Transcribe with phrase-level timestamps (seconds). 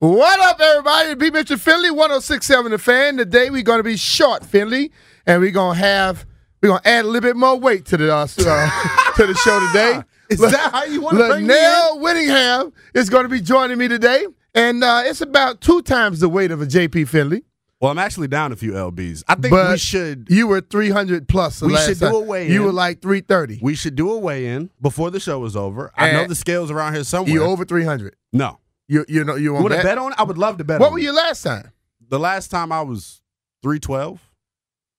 [0.00, 1.14] What up, everybody?
[1.16, 1.58] Be Mr.
[1.58, 3.16] Finlay, 1067 The Fan.
[3.16, 4.90] Today we're going to be short, Finlay,
[5.26, 6.24] and we're going to have,
[6.62, 9.58] we're going to add a little bit more weight to the, uh, to the show
[9.72, 10.02] today.
[10.30, 11.60] Is that how you want to bring me in?
[11.60, 14.24] Linnell Whittingham is going to be joining me today,
[14.54, 17.42] and uh, it's about two times the weight of a JP Finlay.
[17.80, 19.24] Well, I'm actually down a few lbs.
[19.26, 21.60] I think But we should You were 300 plus.
[21.60, 22.14] the We last should do time.
[22.14, 22.52] a weigh-in.
[22.52, 23.60] You were like 330.
[23.62, 25.90] we should do a weigh-in before the show is over.
[25.96, 27.32] I know the scales around here somewhere.
[27.32, 28.14] You over 300.
[28.32, 28.60] no.
[28.88, 29.84] You you know you You want want to bet?
[29.84, 30.18] bet on it?
[30.18, 31.02] I would love to bet What on were it.
[31.02, 31.70] you last time?
[32.08, 33.20] The last time I was
[33.62, 34.20] 312.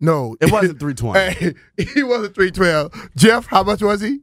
[0.01, 1.55] No, It wasn't 320.
[1.93, 3.09] He wasn't 312.
[3.15, 4.19] Jeff, how much was he?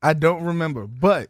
[0.00, 1.28] I don't remember, but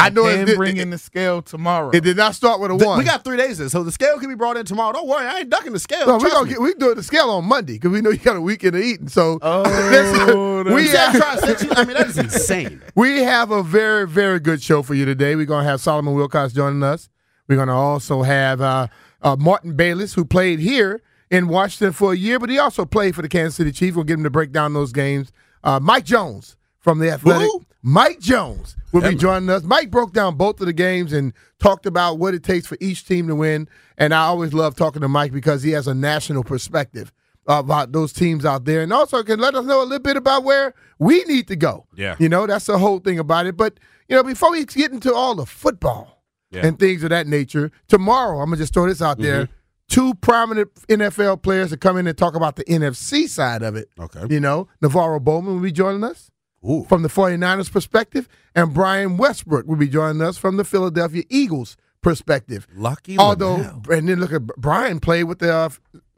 [0.00, 1.90] I I, know it can did- bring it- in the scale tomorrow.
[1.90, 2.98] It did not start with a one.
[2.98, 4.92] we got three days in, so the scale can be brought in tomorrow.
[4.92, 6.06] Don't worry, I ain't ducking the scale.
[6.06, 8.18] No, we Trust gonna get we do the scale on Monday because we know you
[8.18, 9.08] got a weekend of eating.
[9.08, 11.72] So Oh, listen, we You said I'm have, trying to set you.
[11.74, 12.82] I mean, that is insane.
[12.94, 15.36] we have a very very good show for you today.
[15.36, 17.08] We're gonna have Solomon Wilcots joining us.
[17.48, 18.86] We're gonna also have uh,
[19.22, 23.14] uh, Martin Bayless, who played here in Washington for a year, but he also played
[23.14, 23.94] for the Kansas City Chiefs.
[23.96, 25.30] We'll get him to break down those games.
[25.62, 27.46] Uh, Mike Jones from the Athletic.
[27.46, 27.64] Who?
[27.82, 29.62] Mike Jones will be joining us.
[29.62, 33.06] Mike broke down both of the games and talked about what it takes for each
[33.06, 33.68] team to win.
[33.96, 37.12] And I always love talking to Mike because he has a national perspective
[37.46, 40.44] about those teams out there and also can let us know a little bit about
[40.44, 41.86] where we need to go.
[41.96, 42.16] Yeah.
[42.18, 43.56] You know, that's the whole thing about it.
[43.56, 46.66] But, you know, before we get into all the football Yeah.
[46.66, 49.44] and things of that nature, tomorrow, I'm going to just throw this out there.
[49.44, 49.52] Mm-hmm.
[49.88, 53.88] Two prominent NFL players to come in and talk about the NFC side of it.
[53.98, 54.24] Okay.
[54.32, 56.30] You know, NaVorro Bowman will be joining us
[56.68, 56.84] Ooh.
[56.88, 61.76] from the 49ers perspective, and Brian Westbrook will be joining us from the Philadelphia Eagles
[62.02, 62.66] perspective.
[62.74, 63.18] Lucky.
[63.18, 63.56] Although,
[63.90, 65.68] and then look at Brian played with the uh,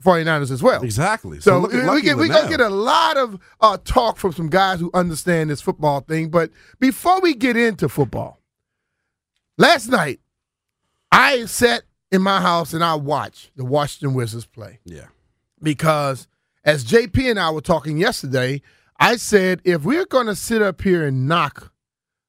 [0.05, 0.83] 49ers as well.
[0.83, 1.41] exactly.
[1.41, 4.81] So, at we, get we gonna get a lot of uh, talk from some guys
[4.81, 6.29] who understand this football thing.
[6.31, 8.41] But before we get into football,
[9.59, 10.21] last night
[11.11, 15.07] I sat in my house and I watched the Washington Wizards play Yeah.
[15.63, 16.27] because
[16.65, 18.63] as JP and I were talking yesterday,
[19.03, 21.73] I said if we're going to sit up here and knock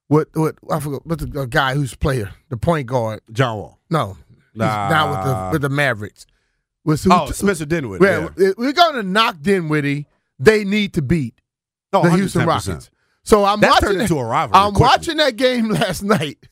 [0.07, 3.21] what what I forgot what the, guy who's player, the point guard.
[3.31, 3.79] John Wall.
[3.89, 4.17] No,
[4.55, 4.89] Nah.
[4.89, 6.25] now with the with the Mavericks.
[6.85, 8.01] Was who, Oh, Spencer Dinwiddie.
[8.03, 10.07] well, if we're going to knock Dinwiddie.
[10.39, 11.35] They need to beat
[11.93, 12.47] Oh, the Houston 110%.
[12.47, 12.89] Rockets.
[13.23, 14.83] So I'm That watching turned into a rivalry I'm quickly.
[14.83, 16.49] watching that game last night,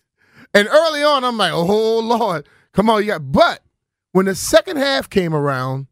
[0.54, 3.62] and early on, I'm like, "Oh Lord, come on, you got." But
[4.14, 5.88] when the second half came around,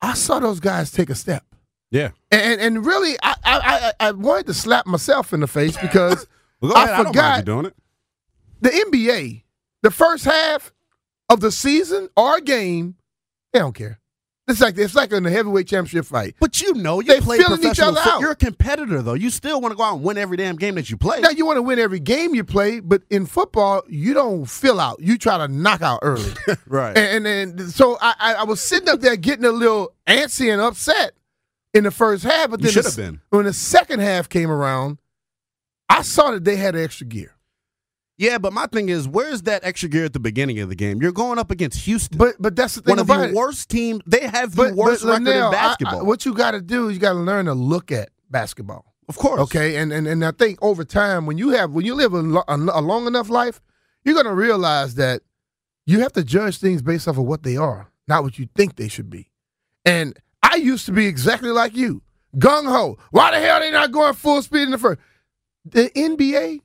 [0.00, 1.44] I saw those guys take a step,
[1.94, 2.10] Yeah.
[2.32, 6.26] and and really, I I I, I wanted to slap myself in the face because
[6.60, 6.94] Well, go I ahead.
[6.94, 7.76] I, don't forgot- mind you doing it.
[8.60, 9.42] the NBA,
[9.82, 10.72] the first half
[11.28, 12.96] of the season or game,
[13.52, 14.00] they don't care.
[14.46, 16.34] It's like it's like in the heavyweight championship fight.
[16.38, 18.20] But you know, you They play feeling each professional other foot- out.
[18.20, 19.14] You're a competitor, though.
[19.14, 21.20] You still want to go out and win every damn game that you play.
[21.20, 24.80] Now you want to win every game you play, but in football, you don't fill
[24.80, 25.00] out.
[25.00, 26.30] You try to knock out early.
[26.66, 26.94] right.
[26.96, 30.52] and, and and so I, I I was sitting up there getting a little antsy
[30.52, 31.12] and upset
[31.74, 33.20] in the first half, but then should the have been.
[33.30, 34.98] when the second half came around,
[35.88, 37.32] I saw that they had extra gear.
[38.16, 41.02] yeah, but my thing is, where's that extra gear at the beginning of the game?
[41.02, 42.16] You're going up against Houston.
[42.16, 43.34] But but that's the thing one of the it.
[43.34, 44.00] worst teams.
[44.06, 46.06] They have the But, worst but record Linnell, in I- I- basketball.
[46.06, 48.94] what you got to do is you got to learn to look at basketball.
[49.08, 49.40] of course.
[49.40, 52.20] Okay, and and and I think over time, when you have when you live a,
[52.20, 53.60] lo- a, a long enough life,
[54.04, 55.22] you're gonna realize that
[55.86, 58.76] you have to judge things based off of what they are, not what you think
[58.76, 59.30] they should be.
[59.84, 62.02] And I used to be exactly like you,
[62.36, 62.98] gung ho.
[63.10, 65.00] Why the hell they not going full speed in the first?
[65.64, 66.60] The NBA,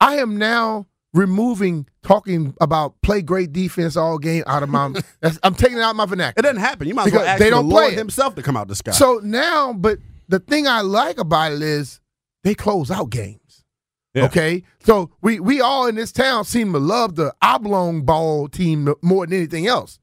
[0.00, 4.92] I am now removing talking about play great defense all game out of my.
[5.42, 6.40] I'm taking it out of my vernacular.
[6.40, 6.86] It doesn't happen.
[6.86, 7.98] You might as Because well ask they the don't Lord play it.
[7.98, 8.90] himself to come out the sky.
[8.92, 9.98] So now, but
[10.28, 12.00] the thing I like about it is
[12.42, 13.40] they close out games.
[14.12, 14.26] Yeah.
[14.26, 18.92] Okay, so we we all in this town seem to love the oblong ball team
[19.02, 19.98] more than anything else,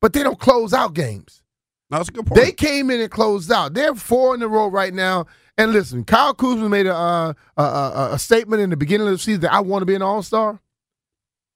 [0.00, 1.42] but they don't close out games.
[1.90, 2.40] That's a good point.
[2.40, 3.74] They came in and closed out.
[3.74, 5.26] They're four in a row right now.
[5.58, 9.12] And listen, Kyle Kuzma made a, uh, a, a, a statement in the beginning of
[9.12, 10.60] the season that I want to be an All Star.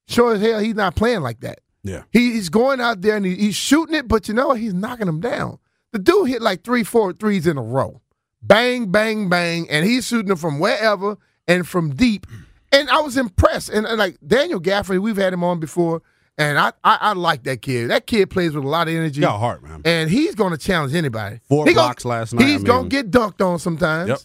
[0.07, 1.59] Sure as hell, he's not playing like that.
[1.83, 2.03] yeah.
[2.11, 4.59] He, he's going out there and he, he's shooting it, but you know what?
[4.59, 5.57] He's knocking them down.
[5.93, 8.01] The dude hit like three, four threes in a row.
[8.41, 9.67] Bang, bang, bang.
[9.69, 11.17] And he's shooting them from wherever
[11.47, 12.27] and from deep.
[12.71, 13.69] And I was impressed.
[13.69, 16.03] And, and like Daniel Gafford, we've had him on before.
[16.37, 17.89] And I, I, I like that kid.
[17.89, 19.21] That kid plays with a lot of energy.
[19.21, 19.81] Got heart, man.
[19.85, 21.39] And he's going to challenge anybody.
[21.47, 22.45] Four He gonna- blocks last night.
[22.45, 24.09] He's I going to get dunked on sometimes.
[24.09, 24.19] Yep.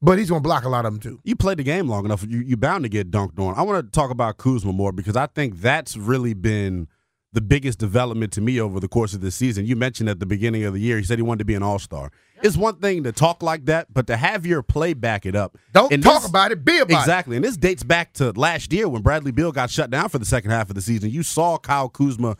[0.00, 1.20] But he's going to block a lot of them too.
[1.24, 3.54] you play the game long enough, you you bound to get dunked on.
[3.56, 6.86] I want to talk about Kuzma more because I think that's really been
[7.32, 9.66] the biggest development to me over the course of this season.
[9.66, 11.62] You mentioned at the beginning of the year, he said he wanted to be an
[11.64, 12.10] all star.
[12.42, 15.58] It's one thing to talk like that, but to have your play back it up.
[15.72, 16.64] Don't And talk this- about it.
[16.64, 17.36] Be about Exactly.
[17.36, 20.24] And this dates back to last year when Bradley Beal got shut down for the
[20.24, 21.10] second half of the season.
[21.10, 22.36] You saw Kyle Kuzma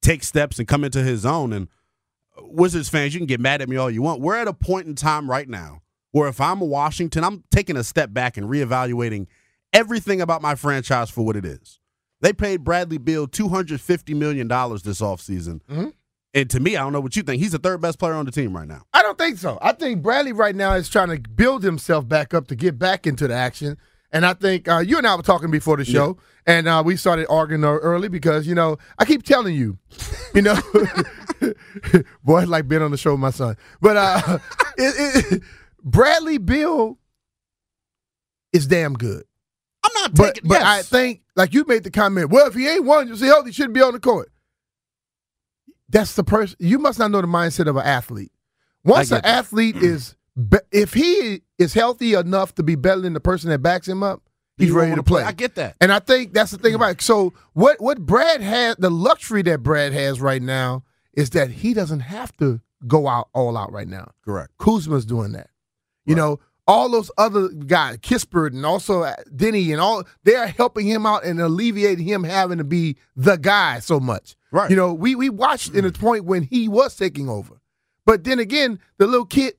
[0.00, 1.52] take steps and come into his own.
[1.52, 1.68] And
[2.40, 4.20] Wizards fans, you can get mad at me all you want.
[4.20, 5.82] We're at a point in time right now
[6.12, 9.26] where if I'm a Washington, I'm taking a step back and reevaluating
[9.72, 11.78] everything about my franchise for what it is.
[12.20, 15.60] They paid Bradley Beal $250 million this offseason.
[15.70, 15.92] Mhm.
[16.34, 17.42] And to me, I don't know what you think.
[17.42, 18.82] He's the third best player on the team right now.
[18.94, 19.58] I don't think so.
[19.60, 23.06] I think Bradley right now is trying to build himself back up to get back
[23.06, 23.76] into the action.
[24.12, 26.96] And I think uh, you and I were talking before the show, and uh, we
[26.96, 29.78] started arguing early because you know I keep telling you,
[30.34, 30.58] you know,
[32.24, 33.56] boy, like being on the show with my son.
[33.80, 34.38] But uh,
[34.76, 35.42] it, it,
[35.82, 36.98] Bradley Beal
[38.52, 39.24] is damn good.
[39.84, 40.66] I'm not But taking but yes.
[40.66, 43.48] I think like you made the comment, well, if he ain't one, you see healthy,
[43.48, 44.30] he shouldn't be on the court.
[45.92, 46.56] That's the person.
[46.58, 48.32] You must not know the mindset of an athlete.
[48.84, 49.26] Once an that.
[49.26, 50.16] athlete is,
[50.72, 54.22] if he is healthy enough to be better than the person that backs him up,
[54.56, 55.22] he's You ready to play.
[55.22, 55.76] I get that.
[55.80, 56.76] And I think that's the thing mm.
[56.76, 57.02] about it.
[57.02, 61.74] So what what Brad has, the luxury that Brad has right now is that he
[61.74, 64.12] doesn't have to go out all out right now.
[64.24, 64.50] Correct.
[64.58, 65.50] Kuzma's doing that.
[66.04, 70.46] You know, all those other guys, Kispert and also uh, Deni and all, they are
[70.46, 74.36] helping him out and alleviating him having to be the guy so much.
[74.50, 74.70] Right.
[74.70, 77.60] You know, we we watched in a point when he was taking over.
[78.06, 79.54] But then again, the little kid,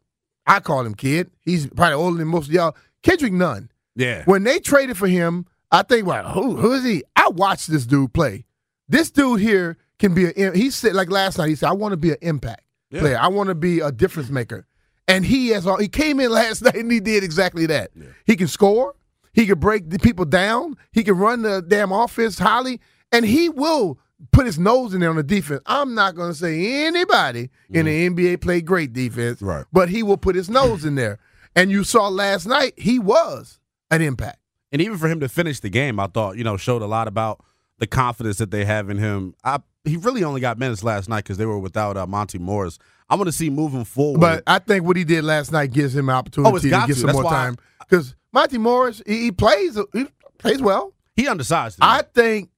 [0.46, 3.70] I call him kid, he's probably older than most of y'all, Kendrick Nunn.
[3.96, 4.24] Yeah.
[4.26, 7.04] When they traded for him, I think, well, who, who is he?
[7.16, 8.46] I watched this dude play.
[8.88, 10.52] This dude here can be a.
[10.54, 11.50] He said like last night.
[11.50, 13.00] He said, "I want to be an impact Yeah.
[13.00, 13.18] player.
[13.20, 14.68] I want to be a difference maker."
[15.08, 15.68] And he has.
[15.68, 17.92] all He came in last night and he did exactly that.
[18.26, 18.96] He can score.
[19.34, 20.78] He can break the people down.
[20.92, 22.80] He can run the damn offense highly,
[23.12, 23.98] and he will
[24.32, 25.62] put his nose in there on the defense.
[25.66, 29.66] I'm not going to say anybody in the NBA played great defense, Right.
[29.74, 31.20] but he will put his nose in there.
[31.56, 33.60] And you saw last night he was
[33.92, 34.38] an impact.
[34.72, 37.08] And even for him to finish the game, I thought, you know, showed a lot
[37.08, 37.44] about
[37.80, 39.34] the confidence that they have in him.
[39.44, 42.78] I, he really only got minutes last night because they were without uh, Monte Morris.
[43.10, 44.20] I want to see moving forward.
[44.22, 46.96] But I think what he did last night gives him an opportunity Oh, to get
[46.98, 47.58] some That's more time.
[47.80, 50.08] Because Monte Morris, he, he plays he
[50.38, 50.94] plays well.
[51.16, 51.78] he undersized.
[51.78, 51.84] him.
[51.84, 52.50] I think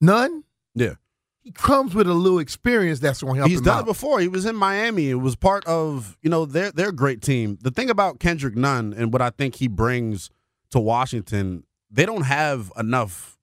[0.00, 0.44] none.
[0.74, 0.94] yeah.
[1.42, 3.82] He comes with a little experience that's going to help He's done out.
[3.84, 4.20] it before.
[4.20, 5.08] He was in Miami.
[5.08, 7.56] It was part of, you know, their their great team.
[7.62, 10.28] The thing about Kendrick Nunn and what I think he brings
[10.72, 13.38] to Washington, they don't have enough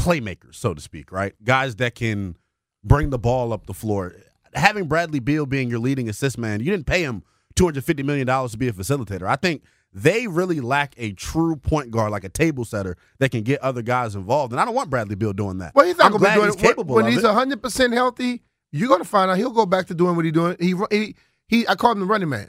[0.00, 1.34] playmakers, so to speak, right?
[1.44, 2.36] Guys that can
[2.82, 4.14] bring the ball up the floor.
[4.54, 7.22] Having Bradley Beal being your leading assist man, you didn't pay him
[7.56, 9.26] $250 million to be a facilitator.
[9.26, 13.42] I think they really lack a true point guard, like a table setter, that can
[13.42, 14.52] get other guys involved.
[14.52, 15.74] And I don't want Bradley Beal doing that.
[15.74, 17.92] Well, he's not going to be doing he's it when- capable when he's hundred percent
[17.92, 18.42] healthy.
[18.70, 20.56] You're going to find out he'll go back to doing what he's doing.
[20.58, 21.14] He he,
[21.46, 22.48] he I call him the running man.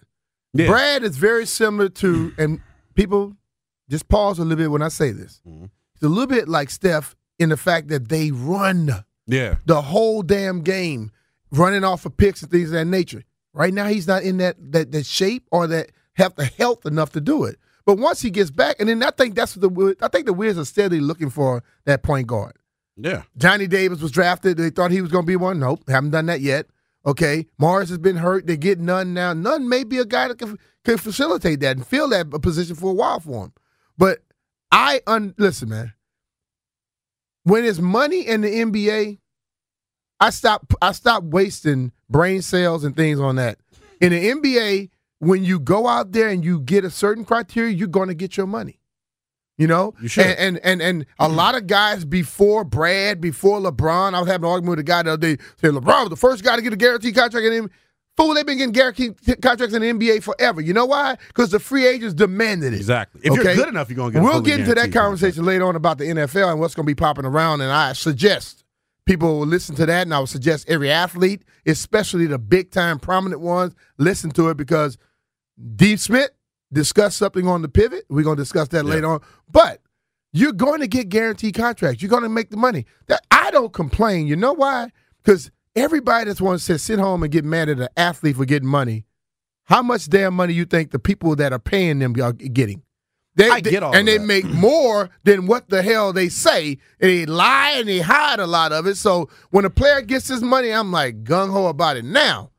[0.54, 0.68] Yeah.
[0.68, 2.62] Brad is very similar to, and
[2.96, 3.36] people
[3.90, 5.42] just pause a little bit when I say this.
[5.46, 5.70] Mhm.
[5.96, 9.56] It's a little bit like Steph in the fact that they run Yeah.
[9.66, 11.12] the whole damn game,
[11.54, 13.24] running off of picks and things of that nature.
[13.54, 17.12] Right now, he's not in that that, that shape or that have the health enough
[17.12, 17.58] to do it.
[17.86, 20.34] But once he gets back, and then I think that's what the I think the
[20.34, 22.54] Wiz are steadily looking for that point guard.
[22.96, 23.24] Yeah.
[23.38, 24.58] Johnny Davis was drafted.
[24.58, 25.60] They thought he was going to be one.
[25.60, 26.68] Nope, haven't done that yet.
[27.06, 28.48] Okay, Morris has been hurt.
[28.48, 29.34] They get Nunn now.
[29.34, 32.92] Nunn may be a guy that can, can facilitate that and fill that position for
[32.92, 33.54] a while for him.
[33.98, 34.20] But
[34.72, 35.94] I un listen, man.
[37.44, 39.20] When it's money in the NBA,
[40.24, 40.74] I stop.
[40.82, 43.60] I stop wasting brain cells and things on that.
[44.00, 44.90] In the NBA,
[45.20, 48.38] when you go out there and you get a certain criteria, you're going to get
[48.38, 48.80] your money.
[49.58, 50.26] You know, You should.
[50.26, 54.46] And, and and and a lot of guys before Brad, before LeBron, I was having
[54.46, 55.44] an argument with a guy the other day.
[55.62, 57.70] Saying LeBron was the first guy to get a guaranteed contract, and him
[58.16, 60.62] Fool, they've been getting guaranteed contracts in the NBA forever.
[60.62, 61.18] You know why?
[61.28, 62.78] Because the free agents demanded it.
[62.78, 63.22] Exactly.
[63.24, 64.20] If you're good enough, you're gonna get.
[64.20, 64.94] a We'll get into that guaranteed contract.
[64.94, 67.62] conversation later on about the NFL and what's going to be popping around.
[67.62, 68.63] And I suggest
[69.06, 73.00] people will listen to that, and I would suggest every athlete, especially the big time
[73.00, 74.98] prominent ones, listen to it because
[75.76, 76.32] Dave Smith
[76.72, 78.06] discussed something on the pivot.
[78.10, 79.22] We're going to discuss that later on.
[79.50, 79.82] But
[80.32, 82.02] you're going to get guaranteed contracts.
[82.02, 82.86] You're going to make the money.
[83.08, 84.28] That I don't complain.
[84.28, 84.90] You know why?
[85.24, 88.68] Because everybody that's wants to sit home and get mad at an athlete for getting
[88.68, 89.06] money.
[89.66, 92.82] How much damn money you think the people that are paying them are getting?
[93.36, 94.26] They, I get all and they that.
[94.26, 94.54] make mm.
[94.54, 96.78] more than what the hell they say.
[97.00, 98.96] And they lie and they hide a lot of it.
[98.96, 102.06] So when a player gets his money, I'm like gung ho about it.
[102.06, 102.52] Now,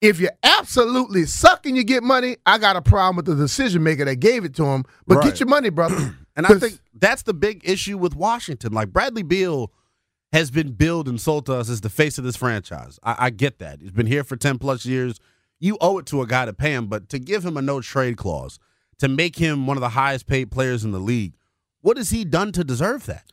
[0.00, 3.82] if you're absolutely suck and you get money, I got a problem with the decision
[3.82, 4.84] maker that gave it to him.
[5.06, 5.24] But Right.
[5.26, 6.16] get your money, brother.
[6.36, 8.72] And I think that's the big issue with Washington.
[8.72, 9.70] Like Bradley Beal
[10.32, 12.98] has been billed and sold to us as the face of this franchise.
[13.02, 13.82] I, I get that.
[13.82, 15.18] He's been here for 10 plus years.
[15.58, 17.82] You owe it to a guy to pay him, but to give him a no
[17.82, 18.58] trade clause,
[19.00, 21.34] to make him one of the highest paid players in the league,
[21.80, 23.24] what has he done to deserve that?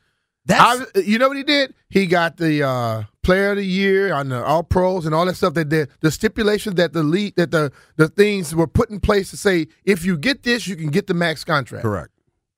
[0.45, 1.73] That's I, you know what he did?
[1.89, 5.35] He got the uh, Player of the Year on the All Pros and all that
[5.35, 5.53] stuff.
[5.55, 9.29] That the the stipulations that the league that the the things were put in place
[9.31, 11.83] to say if you get this, you can get the max contract.
[11.83, 12.11] correct.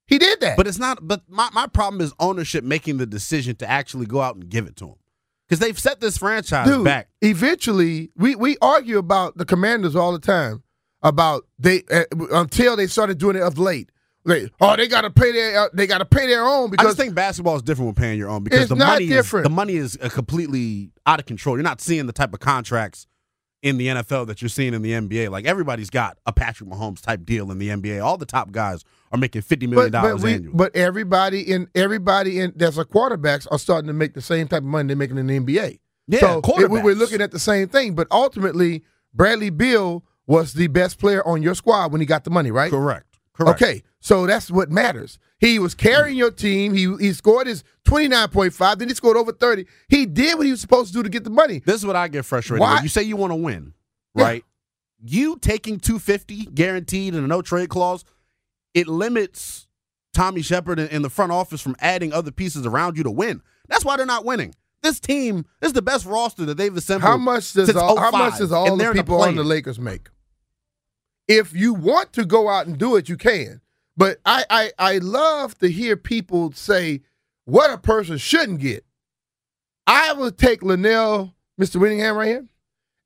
[0.06, 0.58] He did that.
[0.58, 1.08] But it's not.
[1.08, 4.68] But my, my problem is ownership making the decision to actually go out and give
[4.68, 4.96] it to him
[5.48, 7.10] because they've set this franchise dude, back.
[7.22, 10.62] eventually we we argue about the Commanders all the time
[11.02, 13.90] about they uh, until they started doing it of late.
[14.26, 16.72] Like, oh, they got to pay their uh, they got to pay their own I
[16.72, 19.46] because just think basketball is different with paying your own because the money different.
[19.46, 21.56] is the money is uh, completely out of control.
[21.56, 23.08] You're not seeing the type of contracts
[23.62, 25.30] in the NFL that you're seeing in the NBA.
[25.30, 28.04] Like everybody's got a Patrick Mahomes type deal in the NBA.
[28.04, 30.56] All the top guys are making fifty million dollars annually.
[30.56, 34.60] but everybody in everybody in that's a quarterbacks are starting to make the same type
[34.60, 35.80] of money they're making in the NBA.
[36.08, 40.54] Yeah, so it- we- we're looking at the same thing, but ultimately Bradley Beal was
[40.54, 42.70] the best player on your squad when he got the money, right?
[42.70, 43.06] correct.
[43.34, 43.62] Correct.
[43.62, 45.18] Okay, so that's what matters.
[45.40, 46.74] He was carrying your team.
[46.74, 48.78] He he scored his twenty nine point five.
[48.80, 49.66] Then he scored over thirty.
[49.88, 51.62] He did what he was supposed to do to get the money.
[51.66, 52.84] This is what I get frustrated Why- with.
[52.84, 53.74] You say you want to win,
[54.16, 54.24] Yeah.
[54.24, 54.46] right?
[55.02, 58.04] You taking 250 guaranteed and a no trade clause,
[58.74, 59.68] it limits
[60.14, 63.42] Tommy Sheppard in, the front office from adding other pieces around you to win.
[63.70, 64.54] That's why they're not winning.
[64.82, 67.10] This team is the best roster that they've assembled.
[67.10, 70.10] How much does all, how much oh does all the people on the Lakers make?
[71.30, 73.62] If you want to go out and do it, you can.
[73.96, 77.02] But I I, I love to hear people say
[77.46, 78.84] what a person shouldn't get.
[79.88, 81.80] I would take Linnell, Mr.
[81.82, 82.46] Winningham right here,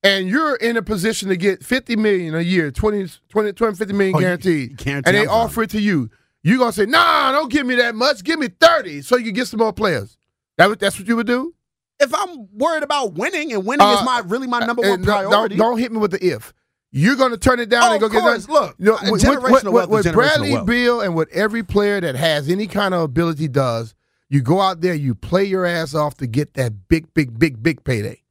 [0.03, 3.94] and you're in a position to get 50 million a year, 20, 20, 20 50
[3.94, 4.70] million Oh, you- guaranteed.
[4.72, 5.36] you guarantee and they I'm fine.
[5.36, 6.10] offer it to you.
[6.44, 8.24] You're gonna say, nah, don't give me that much.
[8.24, 10.18] Give me 30 so you can get some more players.
[10.58, 11.53] That that's what you would do?
[12.00, 15.56] if I'm worried about winning and winning Uh, is my really my number one priority.
[15.56, 16.51] Don't, don't hit me with the if.
[16.95, 18.39] You're going to turn it down Oh, and go get done.
[18.47, 20.67] Look, you know, with, with, wealth with, with Bradley wealth.
[20.67, 23.95] Beal and what every player that has any kind of ability does,
[24.29, 27.63] you go out there, you play your ass off to get that big, big, big,
[27.63, 28.21] big payday.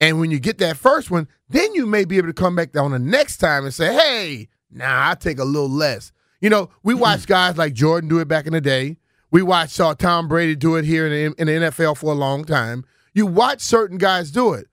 [0.00, 2.74] And when you get that first one, then you may be able to come back
[2.74, 6.10] on the next time and say, hey, nah, I take a little less.
[6.40, 7.02] You know, we mm-hmm.
[7.02, 8.96] watched guys like Jordan do it back in the day.
[9.30, 12.16] We watched saw Tom Brady do it here in the, in the NFL for a
[12.16, 12.86] long time.
[13.12, 14.68] You watch certain guys do it.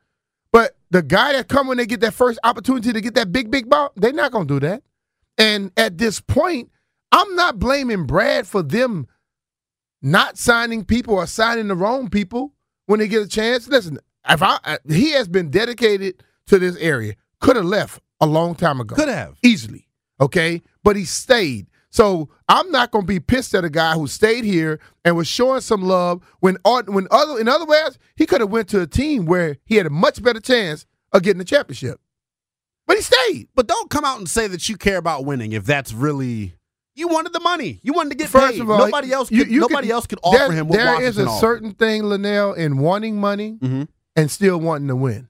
[0.91, 3.70] The guy that come when they get that first opportunity to get that big, big
[3.70, 4.84] ball, they're not going to do that.
[5.38, 6.72] And at this point,
[7.12, 9.08] I'm not blaming Brad for them
[10.01, 12.53] not signing people or signing the wrong people
[12.86, 13.67] when they get a chance.
[13.67, 18.25] Listen, if I, I- he has been dedicated to this area, could have left a
[18.25, 18.96] long time ago.
[18.96, 19.38] Could have.
[19.44, 19.88] easily.
[20.20, 21.67] Okay, but he stayed.
[21.98, 25.27] So I'm not going to be pissed at a guy who stayed here and was
[25.27, 28.86] showing some love when when other in other words he could have went to a
[28.86, 32.00] team where he had a much better chance of getting the championship.
[32.86, 33.48] But he stayed.
[33.56, 36.54] But don't come out and say that you care about winning if that's really
[36.94, 37.80] you wanted the money.
[37.82, 38.62] You wanted to get First paid.
[38.62, 40.77] of all, nobody else could, you- you nobody could- else could offer there, him what
[40.77, 41.39] There Washington is a offered.
[41.39, 43.88] certain thing, Linnell, in wanting money Mhm.
[44.16, 45.30] and still wanting to win.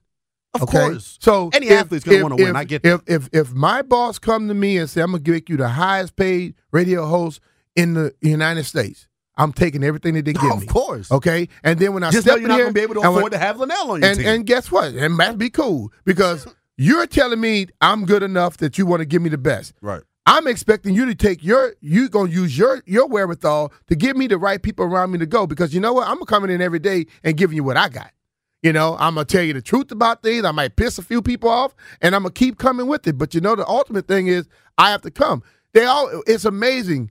[0.62, 0.78] Of okay?
[0.90, 1.18] course.
[1.20, 2.48] So Any if- athlete's gonna wanna win.
[2.48, 5.22] if- I get if, if if my boss come to me and say I'm gonna
[5.26, 7.40] make you the highest paid radio host
[7.76, 10.66] in the United States, I'm taking everything that they give of me.
[10.66, 11.10] Of course.
[11.12, 12.94] Okay, and then when I Just step you're in not here, going to be able
[12.94, 14.28] to and when- afford to have Linnell on your and team.
[14.28, 14.94] and guess what?
[14.94, 16.46] And that'd be cool because
[16.76, 19.74] you're telling me I'm good enough that you want to give me the best.
[19.80, 20.02] right.
[20.26, 24.26] I'm expecting you to take your you gonna use your your wherewithal to give me
[24.26, 26.78] the right people around me to go because you know what I'm coming in every
[26.80, 28.10] day and giving you what I got.
[28.62, 30.44] You know I'm gonna tell you the truth about things.
[30.44, 33.16] I might piss a few people off, and I'm gonna keep coming with it.
[33.16, 35.42] But you know the ultimate thing is I have to come.
[35.74, 37.10] They all it's amazing.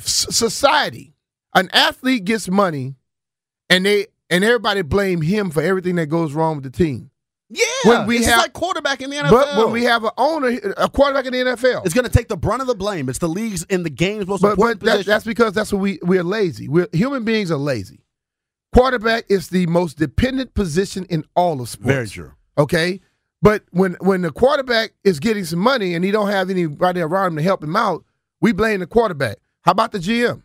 [0.00, 1.14] S- society,
[1.54, 2.96] an athlete gets money,
[3.70, 7.10] and they and everybody blame him for everything that goes wrong with the team.
[7.48, 9.30] Yeah, When we it's have- like quarterback in the NFL.
[9.30, 12.26] But when we have an owner, a quarterback in the NFL, it's going to take
[12.26, 13.08] the brunt of the blame.
[13.08, 15.80] It's the league's in the game's most but, important but that, that's because that's what
[15.80, 16.66] we we're lazy.
[16.68, 18.00] We're human beings are lazy.
[18.76, 21.86] Quarterback is the most dependent position in all of sports.
[21.94, 22.32] Very true.
[22.58, 23.00] Okay,
[23.40, 27.28] but when when the quarterback is getting some money and he don't have anybody around
[27.28, 28.04] him to help him out,
[28.42, 29.38] we blame the quarterback.
[29.62, 30.42] How about the GM?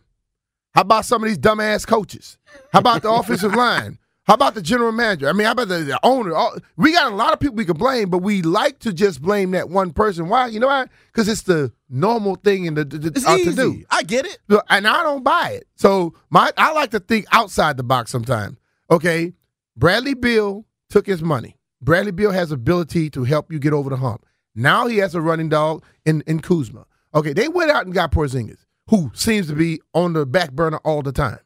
[0.74, 2.38] How about some of these dumbass coaches?
[2.72, 3.98] How about the offensive line?
[4.24, 5.28] How about the general manager?
[5.28, 6.32] I mean, how about the, the owner?
[6.34, 9.20] All, we got a lot of people we can blame, but we like to just
[9.20, 10.28] blame that one person.
[10.28, 10.46] Why?
[10.46, 10.86] You know why?
[11.06, 13.50] Because it's the normal thing in the, the, It's uh, easy.
[13.50, 13.84] to do.
[13.90, 14.38] I get it.
[14.70, 15.66] And I don't buy it.
[15.74, 18.58] So my I like to think outside the box sometimes.
[18.90, 19.32] Okay,
[19.76, 21.56] Bradley Beal took his money.
[21.80, 24.24] Bradley Beal has ability to help you get over the hump.
[24.54, 26.86] Now he has a running dog in in Kuzma.
[27.12, 30.78] Okay, they went out and got Porzingis, who seems to be on the back burner
[30.84, 31.40] all the time.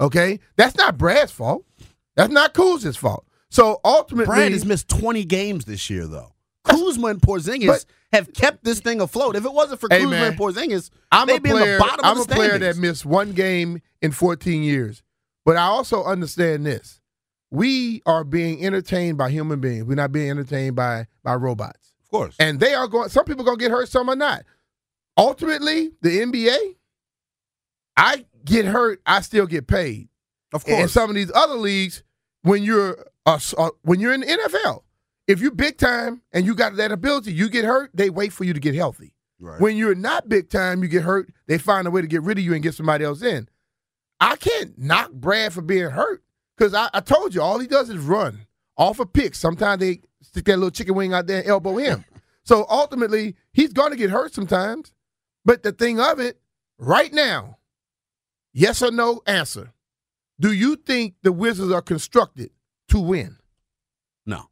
[0.00, 1.64] Okay, that's not Brad's fault.
[2.16, 3.26] That's not Kuzma's fault.
[3.50, 6.32] So ultimately, Brad has missed 20 games this year, though.
[6.64, 9.36] Kuzma and Porzingis But- have kept this thing afloat.
[9.36, 11.64] If it wasn't for Hey, Kuzma man, and Porzingis, I'm they'd a be player.
[11.74, 15.02] in the bottom I'm of the a player that missed one game in 14 years,
[15.44, 17.00] but I also understand this:
[17.50, 19.84] we are being entertained by human beings.
[19.84, 22.34] We're not being entertained by by robots, Of course.
[22.40, 23.10] and they are going.
[23.10, 24.42] Some people are gonna get hurt, some are not.
[25.16, 26.76] Ultimately, the NBA,
[27.96, 30.08] I get hurt, I still get paid.
[30.52, 30.80] Of course.
[30.80, 32.02] And some of these other leagues,
[32.46, 34.82] when you're uh, uh, when you're in the NFL,
[35.26, 38.44] if you're big time and you got that ability, you get hurt, they wait for
[38.44, 39.14] you to get healthy.
[39.40, 39.60] Right.
[39.60, 42.38] When you're not big time, you get hurt, they find a way to get rid
[42.38, 43.48] of you and get somebody else in.
[44.20, 46.22] I can't knock Brad for being hurt
[46.56, 48.46] because I, I told you all he does is run
[48.78, 49.34] off a pick.
[49.34, 52.04] Sometimes they stick that little chicken wing out there and elbow him.
[52.44, 54.92] so ultimately, he's going to get hurt sometimes.
[55.44, 56.40] But the thing of it,
[56.78, 57.58] right now,
[58.52, 59.72] yes or no answer.
[60.38, 62.50] Do you think the Wizards are constructed
[62.88, 63.36] to win?
[64.26, 64.50] no.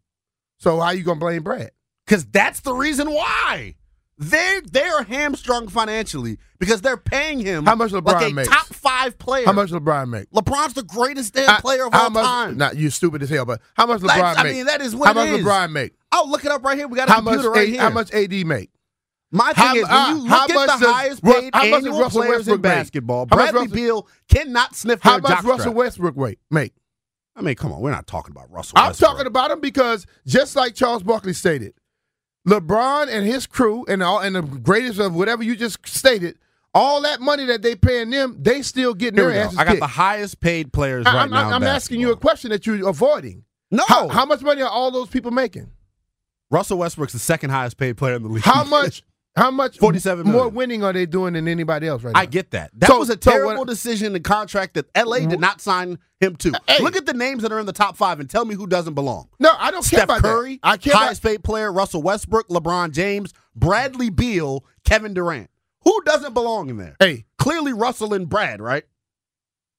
[0.59, 1.73] So how you gonna blame Brad?
[2.07, 3.75] Because that's the reason why.
[4.17, 8.49] They they are hamstrung financially because they're paying him How much LeBron like a makes?
[8.49, 9.45] top five player.
[9.45, 10.31] How much LeBron make?
[10.31, 12.57] LeBron's the greatest damn I- player of all much, time.
[12.57, 13.45] Not you, stupid as hell.
[13.45, 14.47] But how much Like, LeBron make?
[14.47, 15.45] I mean, that is what how much is.
[15.45, 15.95] LeBron make?
[16.13, 16.87] I'll look it up right here.
[16.87, 17.33] We got a How much?
[17.35, 17.81] computer right A- here.
[17.81, 18.71] How much AD make?
[19.35, 21.51] My thing How- is, when uh, you how look at much the does highest paid
[21.53, 22.63] how much annual Russell players in Westbrook make?
[22.63, 25.43] basketball, How Bradley Russell- Beal cannot sniff How much.
[25.45, 26.73] Russell Westbrook wait, make?
[27.37, 28.79] I mean, come on, we're not talking about Russell.
[28.79, 29.11] I'm Westbrook.
[29.11, 31.75] talking about him because just like Charles Barkley stated,
[32.49, 36.39] LeBron and his crew and all and the greatest of whatever you just stated,
[36.73, 39.47] all that money that they paying them, they still getting Here their go.
[39.47, 39.81] asses I got kicked.
[39.81, 41.51] the highest paid players I- right I'm, now.
[41.51, 43.45] I'm asking you a question that you're avoiding.
[43.73, 45.71] No, How, how much money are all those people making?
[46.53, 48.45] Russell Westbrook's the second highest paid player in the league.
[48.45, 49.03] How much?
[49.37, 52.21] How much 47 more winning are they doing than anybody else right now?
[52.21, 52.71] I get that.
[52.75, 54.13] That So- was a so terrible when- decision.
[54.13, 55.41] The contract that LA did mm-hmm.
[55.41, 56.53] not sign him to.
[56.55, 56.83] Uh, hey.
[56.83, 58.95] Look at the names that are in the top five and tell me who doesn't
[58.95, 59.29] belong.
[59.41, 60.69] No, I don't care about Curry, that.
[60.69, 65.51] I care highest about, paid player, Russell Westbrook, LeBron James, Bradley Beal, Kevin Durant.
[65.83, 66.97] Who doesn't belong in there?
[67.01, 68.85] Hey, Clearly Russell and Brad, right?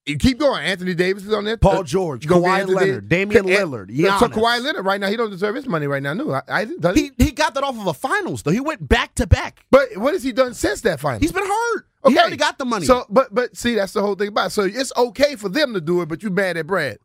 [0.06, 0.64] You keep going.
[0.64, 1.58] Anthony Davis is on there.
[1.58, 3.34] Paul Uh, George, gonna get Kawhi Leonard, Davis?
[3.36, 6.14] Damian Lillard, So Kawhi Leonard right now, he don't deserve his money right now.
[6.14, 7.12] No, I, I he?
[7.18, 8.52] He got that off of a finals though.
[8.52, 9.66] He went back to back.
[9.72, 11.20] But what has he done since that final?
[11.20, 11.88] He's been hurt.
[12.08, 12.86] He already got the money.
[12.86, 14.48] So, but but see, that's the whole thing about.
[14.48, 14.50] It.
[14.52, 17.00] So it's okay for them to do it, but you mad at Brad.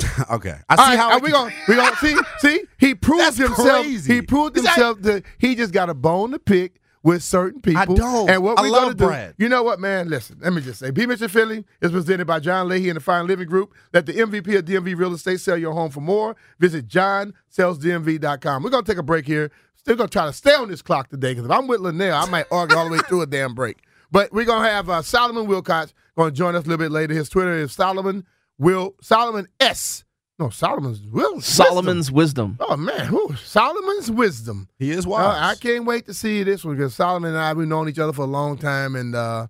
[0.30, 3.36] okay, I see right, how are we going we gonna see see he proved That's
[3.36, 3.82] himself.
[3.82, 4.14] crazy.
[4.14, 7.60] He proved He's like- himself that he just got a bone to pick with certain
[7.60, 7.80] people.
[7.80, 8.30] I don't.
[8.30, 9.06] And what I we love gonna do?
[9.06, 9.34] Brad.
[9.38, 10.08] You know what, man?
[10.08, 13.00] Listen, let me just say, B Mission Philly is presented by John Leahy and the
[13.00, 13.74] Fine Living Group.
[13.92, 16.36] Let the MVP of DMV Real Estate sell your home for more.
[16.58, 18.62] Visit johnsellsdmv.com.
[18.62, 19.50] We're gonna take a break here.
[19.76, 22.26] Still gonna try to stay on this clock today because if I'm with Linnell, I
[22.26, 23.78] might argue all the way through a damn break.
[24.10, 27.14] But we're gonna have uh, Solomon Wilcots going to join us a little bit later.
[27.14, 28.26] His Twitter is Solomon
[28.58, 30.04] Will Solomon S.
[30.40, 31.40] No, Solomon's Will Wisdom.
[31.66, 32.56] Solomon's wisdom.
[32.60, 34.68] Oh man, who Solomon's wisdom.
[34.78, 35.38] He is Uh, wise.
[35.38, 38.14] I can't wait to see this one because Solomon and I we've known each other
[38.14, 39.46] for a long time and uh,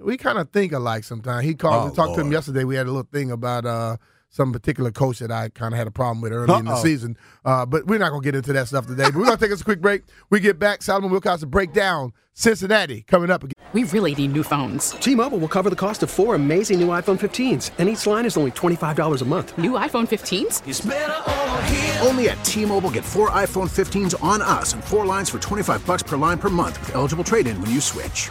[0.00, 1.44] we kind of think alike sometimes.
[1.44, 1.86] He called.
[1.86, 2.64] Oh, we talked to him yesterday.
[2.64, 3.96] We had a little thing about uh,
[4.34, 7.16] some particular coach that I kind of had a problem with early in the season.
[7.44, 9.04] Uh, but we're not gonna get into that stuff today.
[9.04, 10.02] But we're gonna take us a quick break.
[10.28, 10.82] We get back.
[10.82, 13.52] Solomon Wilcots to break down Cincinnati coming up again.
[13.72, 14.90] We really need new phones.
[14.90, 18.36] T-Mobile will cover the cost of four amazing new iPhone 15s, and each line is
[18.36, 19.56] only $25 a month.
[19.56, 22.04] New iPhone 15s?
[22.06, 26.02] Only at T-Mobile get four iPhone 15s on us and four lines for 25 bucks
[26.02, 28.30] per line per month with eligible trade-in when you switch.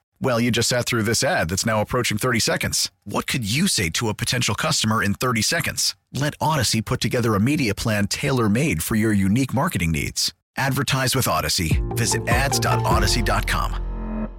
[0.23, 2.91] Well, you just sat through this ad that's now approaching 30 seconds.
[3.05, 5.95] What could you say to a potential customer in 30 seconds?
[6.13, 10.31] Let Odyssey put together a media plan tailor made for your unique marketing needs.
[10.55, 11.81] Advertise with Odyssey.
[11.95, 14.29] Visit ads.odyssey.com.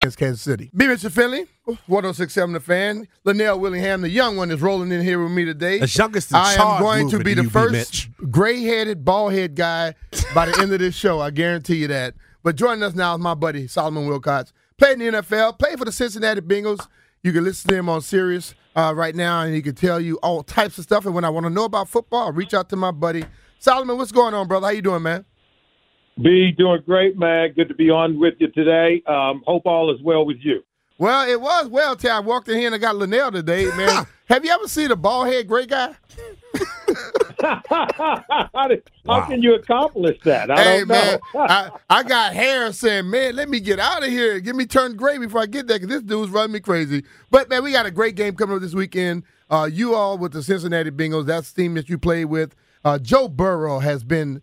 [0.00, 0.70] against Kansas City.
[0.72, 0.86] B.
[0.86, 3.08] Richard Finlay, 1067 The Fan.
[3.24, 5.80] Linnell Willingham, the young one, is rolling in here with me today.
[5.80, 9.96] The youngest in I am going to be the first gray-headed, bald-head guy
[10.32, 11.20] by the end of this show.
[11.20, 12.14] I guarantee you that.
[12.44, 14.52] But joining us now is my buddy, Solomon Wilcots.
[14.82, 16.88] Played in the NFL, played for the Cincinnati Bengals.
[17.22, 20.16] You can listen to him on Sirius uh, right now, and he can tell you
[20.24, 21.06] all types of stuff.
[21.06, 23.24] And when I want to know about football, I reach out to my buddy.
[23.60, 24.66] Solomon, what's going on, brother?
[24.66, 25.24] How you doing, man?
[26.20, 27.52] B, doing great, man.
[27.54, 29.04] Good to be on with you today.
[29.06, 30.64] Um, hope all is well with you.
[30.98, 34.04] Well, it was well till I walked in here and I got Linnell today, man.
[34.28, 35.94] Have you ever seen a bald head gray guy?
[37.42, 40.50] how, did, how can you accomplish that?
[40.50, 41.40] I hey don't man, know.
[41.40, 44.40] I, I got hair saying, man, let me get out of here.
[44.40, 47.04] Get me turned gray before I get there because this dude's running me crazy.
[47.30, 49.24] But man, we got a great game coming up this weekend.
[49.50, 52.54] Uh, you all with the Cincinnati Bengals, that's the team that you played with.
[52.84, 54.42] Uh, Joe Burrow has been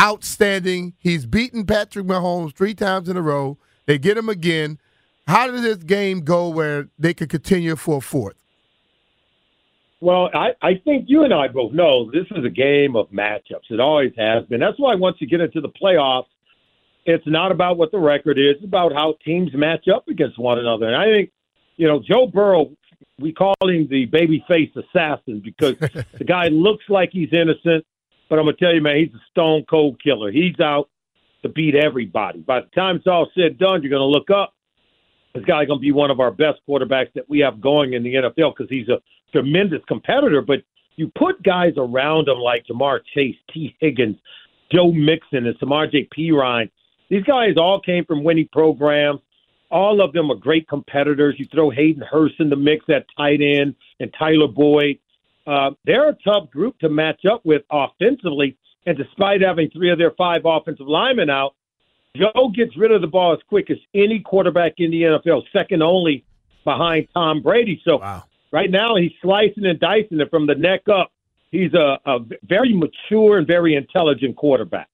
[0.00, 0.94] outstanding.
[0.98, 3.58] He's beaten Patrick Mahomes three times in a row.
[3.86, 4.78] They get him again.
[5.26, 8.34] How did this game go where they could continue for a fourth?
[10.00, 13.70] Well, I, I think you and I both know this is a game of matchups.
[13.70, 14.58] It always has been.
[14.58, 16.24] That's why once you get into the playoffs,
[17.04, 18.56] it's not about what the record is.
[18.56, 20.86] It's about how teams match up against one another.
[20.86, 21.30] And I think,
[21.76, 22.70] you know, Joe Burrow,
[23.18, 25.76] we call him the babyface assassin because
[26.18, 27.84] the guy looks like he's innocent,
[28.30, 30.30] but I'm going to tell you, man, he's a stone cold killer.
[30.30, 30.88] He's out
[31.42, 32.40] to beat everybody.
[32.40, 34.54] By the time it's all said and done, you're going to look up.
[35.34, 38.02] This guy's going to be one of our best quarterbacks that we have going in
[38.02, 39.00] the NFL because he's a
[39.32, 40.42] tremendous competitor.
[40.42, 40.62] But
[40.96, 44.16] you put guys around him like Ja'Marr Chase, Tee Higgins,
[44.72, 46.70] Joe Mixon, and Samaje Perine.
[47.08, 49.20] These guys all came from winning programs.
[49.70, 51.36] All of them are great competitors.
[51.38, 54.98] You throw Hayden Hurst in the mix at tight end and Tyler Boyd.
[55.46, 58.56] Uh, they're a tough group to match up with offensively.
[58.86, 61.54] And despite having three of their five offensive linemen out,
[62.16, 65.82] Joe gets rid of the ball as quick as any quarterback in the NFL, second
[65.82, 66.24] only
[66.64, 67.80] behind Tom Brady.
[67.84, 68.24] So Wow.
[68.52, 71.12] Right now he's slicing and dicing it from the neck up.
[71.50, 74.88] He's a, a very mature and very intelligent quarterback.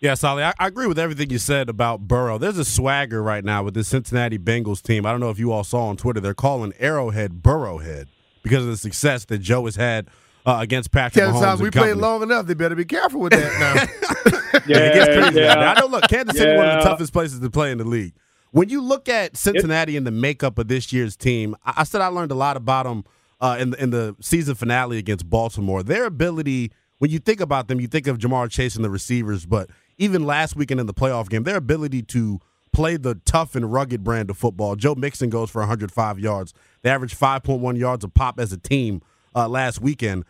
[0.00, 2.36] Yeah, Solly, I, I agree with everything you said about Burrow.
[2.36, 5.06] There's a swagger right now with the Cincinnati Bengals team.
[5.06, 6.20] I don't know if you all saw on Twitter.
[6.20, 8.08] They're calling Arrowhead Burrowhead
[8.42, 10.08] because of the success that Joe has had
[10.44, 11.44] uh, against Patrick Kansas Mahomes.
[11.46, 12.46] Time, we and played long enough.
[12.46, 14.30] They better be careful with that now.
[14.66, 15.40] Yeah, it gets crazy.
[15.40, 15.74] yeah.
[15.76, 15.88] I know.
[15.88, 18.14] Look, Kansas City one of the toughest places to play in the league.
[18.54, 22.00] When you look at Cincinnati and the makeup of this year's team, I, I said
[22.00, 23.04] I learned a lot about them
[23.40, 25.82] uh, in the in the season finale against Baltimore.
[25.82, 29.44] Their ability, when you think about them, you think of Ja'Marr Chase and the receivers,
[29.44, 32.38] but even last weekend in the playoff game, their ability to
[32.72, 34.76] play the tough and rugged brand of football.
[34.76, 36.54] Joe Mixon goes for 105 yards.
[36.82, 39.02] They averaged 5.1 yards a pop as a team
[39.34, 40.26] uh, last weekend.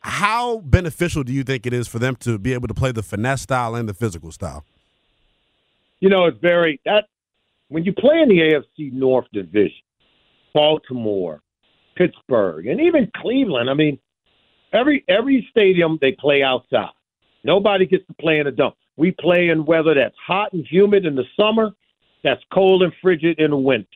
[0.00, 3.04] How beneficial do you think it is for them to be able to play the
[3.04, 4.64] finesse style and the physical style?
[6.00, 7.06] You know, it's very that
[7.68, 9.82] when you play in the AFC North division,
[10.54, 11.42] Baltimore,
[11.96, 13.68] Pittsburgh, and even Cleveland.
[13.68, 13.98] I mean,
[14.72, 16.90] every every stadium they play outside.
[17.44, 18.72] Nobody gets to play in a dome.
[18.96, 21.70] We play in weather that's hot and humid in the summer,
[22.24, 23.88] that's cold and frigid in the winter.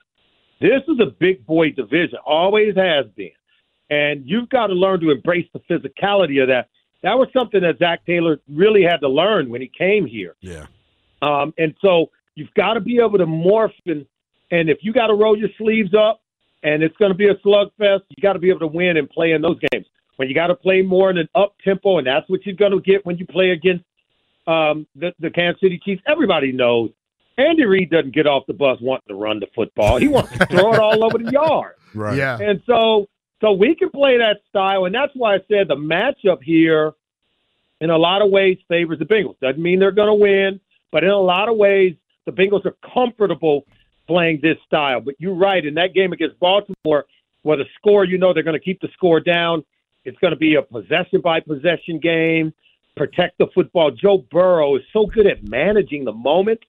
[0.61, 3.32] This is a big boy division, always has been.
[3.90, 6.68] And you've got to learn to embrace the physicality of that.
[7.02, 10.37] That was something that Zac Taylor really had to learn when he came here.
[10.40, 10.66] Yeah.
[11.20, 14.07] Um, and so you've got to be able to morph and
[14.51, 16.21] and if you got to roll your sleeves up
[16.62, 19.09] and it's going to be a slugfest, you got to be able to win and
[19.09, 19.87] play in those games.
[20.16, 22.73] When you got to play more in an up tempo, and that's what you're going
[22.73, 23.85] to get when you play against
[24.47, 26.03] um, the, the Kansas City Chiefs.
[26.07, 26.90] Everybody knows
[27.38, 29.97] Andy Reid doesn't get off the bus wanting to run the football.
[29.97, 31.75] He wants to throw it all over the yard.
[31.95, 32.16] Right.
[32.16, 32.38] yeah.
[32.40, 33.07] And so,
[33.42, 36.95] so we can play that style, and that's why I said the matchup here,
[37.83, 39.38] in a lot of ways, favors the Bengals.
[39.40, 40.59] Doesn't mean they're going to win,
[40.90, 41.95] but in a lot of ways,
[42.26, 43.64] the Bengals are comfortable
[44.06, 45.00] playing this style.
[45.00, 45.64] But you're right.
[45.64, 47.06] In that game against Baltimore,
[47.42, 49.64] where the score, you know, they're going to keep the score down.
[50.04, 52.52] It's going to be a possession by possession game.
[52.96, 53.90] Protect the football.
[53.90, 56.61] Joe Burrow is so good at managing the moment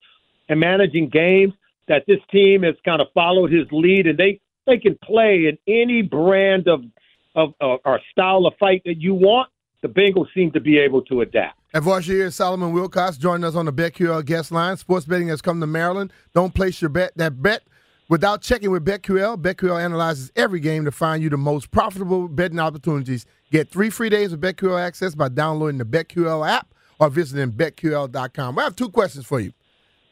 [0.49, 1.53] and managing games
[1.87, 5.57] that this team has kind of followed his lead, and they they can play in
[5.67, 6.83] any brand of
[7.35, 9.49] of uh, or style of fight that you want.
[9.83, 11.59] The Bengals seem to be able to adapt.
[11.73, 14.77] And here, Solomon Wilcots joining us on the BetQL guest line.
[14.77, 16.11] Sports betting has come to Maryland.
[16.33, 17.63] Don't place your bet that bet
[18.09, 19.41] without checking with BetQL.
[19.41, 24.09] BetQL analyzes every game to find you the most profitable betting opportunities, Get three free
[24.09, 28.55] days of BetQL access by downloading the BetQL app or visiting BetQL.com.
[28.55, 29.53] We have two questions for you.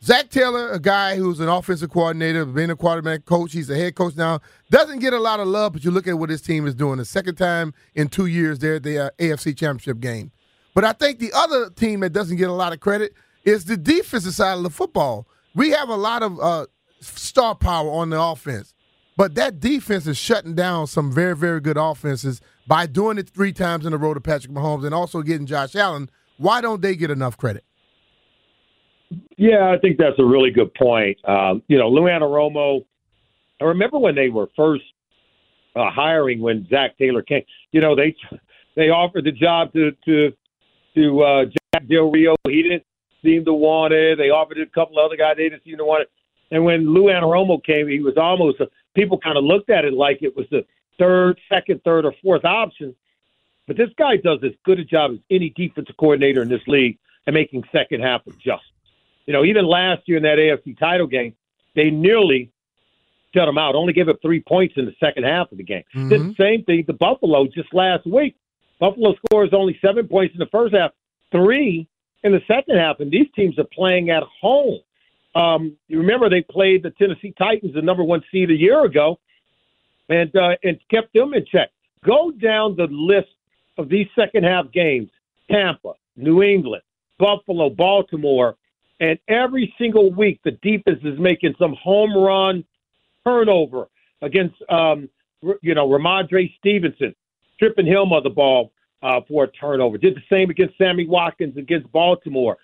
[0.04, 3.94] Zac Taylor, a guy who's an offensive coordinator, being a quarterback coach, he's a head
[3.94, 4.40] coach now,
[4.72, 6.98] doesn't get a lot of love, but you look at what his team is doing.
[6.98, 10.32] The second time in two years, they're at the uh, AFC Championship game.
[10.74, 13.78] But I think the other team that doesn't get a lot of credit is the
[13.78, 15.28] defensive side of the football.
[15.54, 16.66] We have a lot of uh,
[17.02, 18.74] star power on the offense,
[19.18, 23.54] but that defense is shutting down some very, very good offenses by doing it three
[23.54, 26.10] times in a row to Patrick Mahomes and also getting Josh Allen.
[26.38, 27.66] Why don't they get enough credit?
[29.38, 31.17] Yeah, I think that's a really good point.
[31.28, 32.86] Um, you know, Lou Anarumo,
[33.60, 34.84] I remember when they were first
[35.76, 37.43] uh, hiring when Zac Taylor came.
[37.71, 38.15] You know, they
[38.76, 40.32] they offered the job to to
[40.95, 42.36] to uh, Jack Del Rio.
[42.47, 42.86] He didn't
[43.24, 44.17] seem to want it.
[44.17, 45.36] They offered it a couple other guys.
[45.38, 46.12] They didn't seem to want it.
[46.52, 49.93] And when Lou Anarumo came, he was almost a, people kind of looked at it
[49.93, 50.65] like it was the
[51.00, 52.93] third, second, third, or fourth option.
[53.67, 56.97] But this guy does as good a job as any defensive coordinator in this league
[57.26, 58.65] at making second half adjustments.
[59.25, 61.34] You know, even last year in that AFC title game,
[61.75, 62.51] they nearly
[63.34, 63.75] shut them out.
[63.75, 65.84] Only gave up three points in the second half of the game.
[65.95, 66.10] Mm-hmm.
[66.10, 68.36] Did the same thing to Buffalo just last week.
[68.79, 70.91] Buffalo scores only seven points in the first half,
[71.31, 71.88] three
[72.23, 74.79] in the second half, and these teams are playing at home.
[75.36, 79.19] Um, you remember they played the Tennessee Titans, the number one seed, a year ago,
[80.10, 81.69] and uh, and kept them in check.
[82.03, 83.29] Go down the list
[83.77, 85.10] of these second half games:
[85.49, 86.84] Tampa, New England,
[87.17, 88.57] Buffalo, Baltimore,
[89.02, 92.64] and every single week the defense is making some home run
[93.26, 93.88] turnover
[94.22, 95.10] against um,
[95.62, 97.14] you know Rhamondre Stevenson,
[97.60, 98.72] tripping him on the ball
[99.04, 99.98] uh, for a turnover.
[99.98, 102.58] Did the same against Sammy Watkins against Baltimore.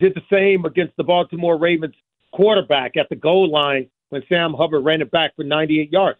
[0.00, 1.94] Did the same against the Baltimore Ravens
[2.32, 6.18] quarterback at the goal line when Sam Hubbard ran it back for 98 yards.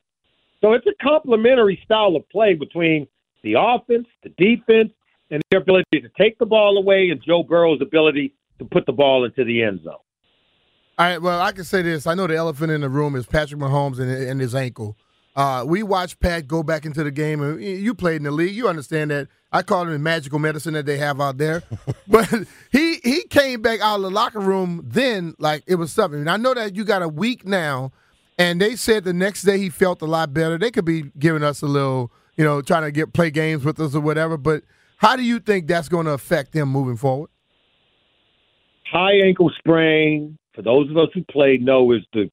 [0.61, 3.09] So it's a complementary style of play between
[3.43, 4.93] the offense, the defense,
[5.31, 8.93] and their ability to take the ball away and Joe Burrow's ability to put the
[8.93, 9.95] ball into the end zone.
[10.99, 11.21] All right.
[11.21, 12.07] Well, I can say this.
[12.07, 14.97] I know the elephant in the room is Patrick Mahomes and, and his ankle.
[15.35, 18.55] Uh, we watched Pat go back into the game, and you played in the league.
[18.55, 19.29] You understand that.
[19.51, 21.63] I call it magical medicine that they have out there.
[22.09, 22.29] but
[22.71, 26.21] he he came back out of the locker room then like it was something.
[26.21, 27.93] And I know that you got a week now,
[28.39, 30.59] and they said the next day he felt a lot better.
[30.59, 33.81] They could be giving us a little, you know, trying to get play games with
[33.81, 34.37] us or whatever.
[34.37, 34.65] But
[34.99, 37.31] how do you think that's going to affect him moving forward?
[38.93, 42.31] High ankle sprain, for those of us who played, know is the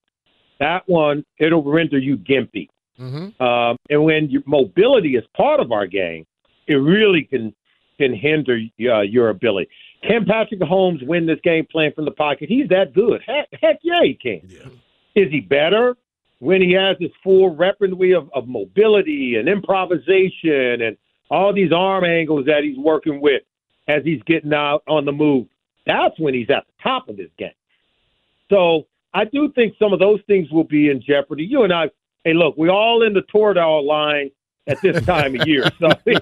[0.59, 2.67] that one it'll render you gimpy.
[2.99, 3.41] Mm-hmm.
[3.41, 6.25] Um, and when your mobility is part of our game,
[6.67, 7.55] it really can
[7.97, 9.69] can hinder uh, your ability.
[10.03, 12.49] Can Patrick Mahomes win this game playing from the pocket?
[12.49, 13.21] He's that good.
[13.25, 14.41] Heck, heck yeah, he can.
[15.15, 15.97] Is he better
[16.39, 20.97] when he has his full repertoire of, of mobility and improvisation and
[21.29, 23.43] all these arm angles that he's working with
[23.87, 25.47] as he's getting out on the move?
[25.85, 27.51] That's when he's at the top of his game.
[28.49, 31.43] So I do think some of those things will be in jeopardy.
[31.43, 31.89] You and I,
[32.23, 34.31] hey, look, we're all in the Toradol line
[34.67, 36.17] at this time of year, so he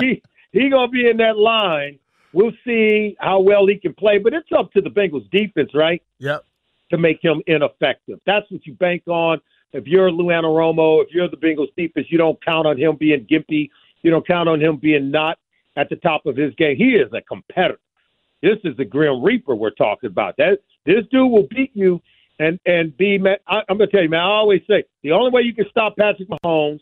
[0.00, 1.98] he, he gonna be in that line.
[2.32, 6.02] We'll see how well he can play, but it's up to the Bengals defense, right?
[6.18, 6.44] Yep.
[6.90, 8.20] To make him ineffective.
[8.24, 9.40] That's what you bank on.
[9.72, 13.26] If you're Lou Romo, if you're the Bengals defense, you don't count on him being
[13.26, 13.70] gimpy.
[14.02, 15.38] You don't count on him being not
[15.76, 16.76] at the top of his game.
[16.76, 17.78] He is a competitor.
[18.42, 20.36] This is the Grim Reaper we're talking about.
[20.38, 22.00] That this dude will beat you
[22.38, 23.18] and and be.
[23.18, 24.20] Man, I, I'm gonna tell you, man.
[24.20, 26.80] I always say the only way you can stop Patrick Mahomes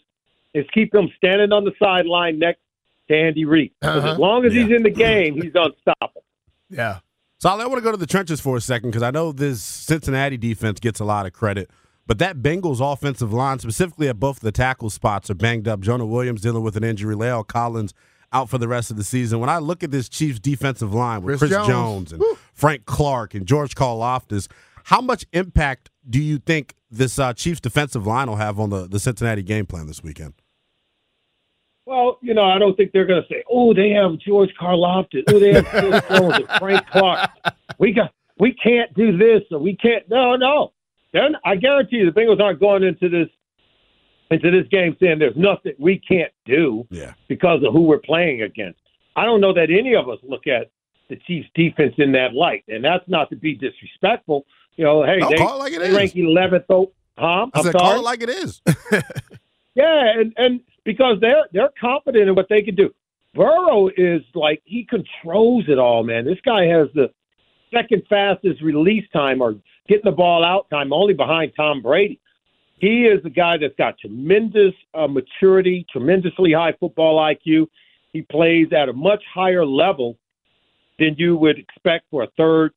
[0.55, 2.61] is keep him standing on the sideline next
[3.09, 3.73] to Andy Reid.
[3.83, 4.13] Uh-huh.
[4.13, 6.25] As long as he's in the game, he's unstoppable.
[6.71, 7.01] Yeah.
[7.39, 9.63] So I want to go to the trenches for a second because I know this
[9.63, 11.71] Cincinnati defense gets a lot of credit,
[12.05, 15.81] but that Bengals offensive line, specifically at both the tackle spots, are banged up.
[15.81, 17.15] Jonah Williams dealing with an injury.
[17.15, 17.95] La'el Collins
[18.33, 19.41] out for the rest of the season.
[19.41, 22.11] When I look at this Chiefs defensive line with Chris Chris, Jones.
[22.11, 22.13] Jones.
[22.13, 24.49] and Frank Clark and George Karlaftis,
[24.85, 28.87] how much impact do you think this uh, Chiefs defensive line will have on the,
[28.87, 30.35] the Cincinnati game plan this weekend?
[31.87, 35.25] Well, you know, I don't think they're going to say, "Oh, they have George Karlaftis.
[35.29, 37.31] Oh, they have Chris Jones and Frank Clark.
[37.79, 40.73] We got, we can't do this, or we can't." No, no.
[41.15, 43.29] Then I guarantee you, the Bengals aren't going into this
[44.31, 47.15] into this game saying there's nothing we can't do Yeah.
[47.29, 48.81] because of who we're playing against.
[49.17, 50.71] I don't know that any of us look at
[51.09, 54.45] the Chiefs' defense in that light, and that's not to be disrespectful.
[54.77, 55.97] You know, hey, No, they, call like it they is.
[55.97, 56.65] rank 11th.
[56.69, 57.47] Oh, huh?
[57.53, 58.61] I I'm said, call it like it is.
[59.75, 62.93] Yeah, and and because they're they're confident in what they can do.
[63.35, 66.25] Burrow is like he controls it all, man.
[66.25, 67.11] This guy has the
[67.73, 69.55] second fastest release time or
[69.89, 72.19] getting the ball out time, only behind Tom Brady.
[72.81, 77.67] He is a guy that's got tremendous uh, maturity, tremendously high football IQ.
[78.13, 80.17] He plays at a much higher level
[80.99, 82.73] than you would expect for a third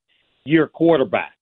[0.46, 1.34] year quarterback.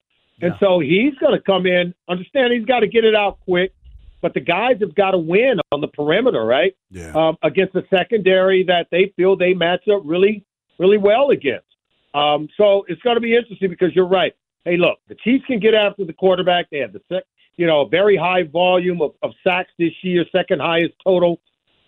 [0.41, 3.73] And so he's going to come in, understand he's got to get it out quick,
[4.21, 6.75] but the guys have got to win on the perimeter, right?
[6.89, 7.11] Yeah.
[7.13, 10.45] Um, against a secondary that they feel they match up really,
[10.77, 11.65] really well against.
[12.13, 14.33] Um, so it's going to be interesting because you're right.
[14.65, 16.69] Hey, look, the Chiefs can get after the quarterback.
[16.69, 17.23] They have the, sec-
[17.59, 21.41] you know, a very high volume of, of sacks this year, second highest total.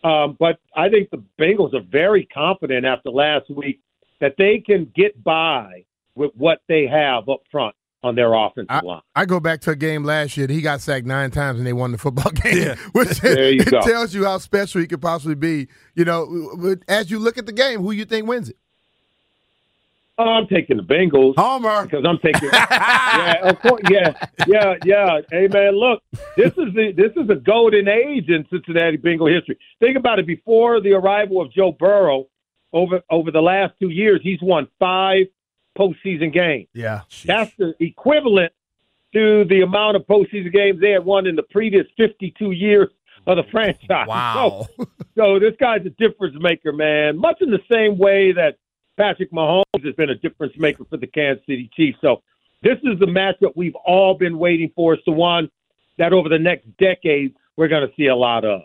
[0.03, 3.79] Um, but I think the Bengals are very confident after last week
[4.19, 8.81] that they can get by with what they have up front on their offensive I,
[8.81, 9.01] line.
[9.15, 10.47] I go back to a game last year.
[10.47, 12.75] He got sacked nine times and they won the football game, Yeah.
[12.91, 13.79] which There you it go.
[13.81, 15.67] tells you how special he could possibly be.
[15.95, 18.57] You know, but as you look at the game, who you think wins it?
[20.17, 21.33] Oh, I'm taking the Bengals.
[21.37, 21.83] Homer.
[21.85, 22.49] because I'm taking.
[22.53, 23.81] yeah, of course.
[23.89, 24.13] Yeah,
[24.45, 25.19] yeah, yeah.
[25.31, 26.03] Hey, man, look,
[26.35, 29.57] this is the this is a golden age in Cincinnati Bengal history.
[29.79, 30.27] Think about it.
[30.27, 32.27] Before the arrival of Joe Burrow,
[32.73, 35.27] over over the last two years, he's won five
[35.77, 36.67] postseason games.
[36.73, 38.51] Yeah, That's the equivalent
[39.13, 42.89] to the amount of postseason games they had won in the previous 52 years
[43.27, 43.87] of the franchise.
[44.07, 44.67] Wow.
[44.77, 47.17] So, so this guy's a difference maker, man.
[47.17, 48.57] Much in the same way that
[48.97, 51.97] Patrick Mahomes has been a difference maker for the Kansas City Chiefs.
[52.01, 52.21] So
[52.61, 54.93] this is the matchup we've all been waiting for.
[54.93, 55.49] It's the one
[55.97, 58.61] that over the next decade we're going to see a lot of.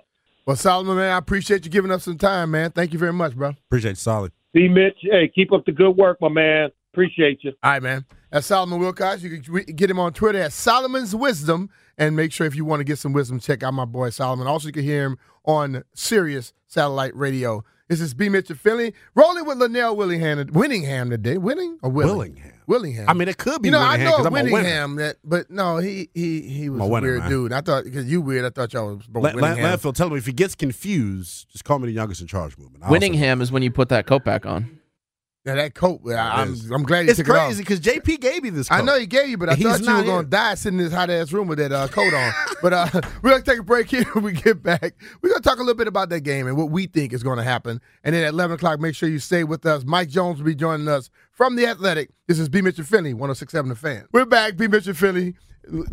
[0.47, 2.71] Well, Solomon, man, I appreciate you giving us some time, man.
[2.71, 3.51] Thank you very much, bro.
[3.69, 4.33] Appreciate it, solid.
[4.55, 6.71] See, Mitch, hey, keep up the good work, my man.
[6.93, 7.53] Appreciate you.
[7.63, 8.05] All right, man.
[8.31, 9.23] That's Solomon Wilcots.
[9.23, 11.69] You can get him on Twitter at Solomon's Wisdom.
[11.99, 14.47] And make sure if you want to get some wisdom, check out my boy Solomon.
[14.47, 17.65] Also, you can hear him on Sirius Satellite Radio.
[17.89, 18.29] Is this is B.
[18.29, 18.93] Mitchell Finlay.
[19.15, 21.37] Rolling with Linnell Willingham, Winningham today.
[21.39, 22.17] Winning or Willing?
[22.17, 22.53] Willingham.
[22.67, 23.09] Willingham.
[23.09, 24.51] I mean, it could be you know, Winningham I know 'cause I'm a winner.
[24.69, 27.31] Winningham, that, but no, he he he was I'm a a, winner, weird man.
[27.31, 27.53] dude.
[27.53, 29.79] I thought because you weird, I thought y'all was both La- La- Winningham.
[29.79, 32.83] Landfill, tell him if he gets confused, just call me the youngest in charge movement.
[32.85, 34.81] I'll Winningham is when you put that coat back on.
[35.45, 36.57] Now that coat, I, I'm.
[36.75, 38.69] I'm glad he It's took crazy because JP gave you this.
[38.69, 40.81] I know he gave you, but I He's thought you were going to die sitting
[40.81, 42.33] in this hot ass room with that uh, coat on.
[42.63, 42.89] But uh,
[43.23, 44.05] we're going to take a break here.
[44.15, 46.57] When we get back, we're going to talk a little bit about that game and
[46.57, 47.81] what we think is going to happen.
[48.03, 49.85] And then at 11 o'clock, make sure you stay with us.
[49.85, 52.11] Mike Jones will be joining us from The Athletic.
[52.27, 52.63] This is B.
[52.63, 54.07] Mitchell Finlay, 1067 The Fan.
[54.13, 54.69] We're back, B.
[54.69, 55.35] Mitchell Finlay,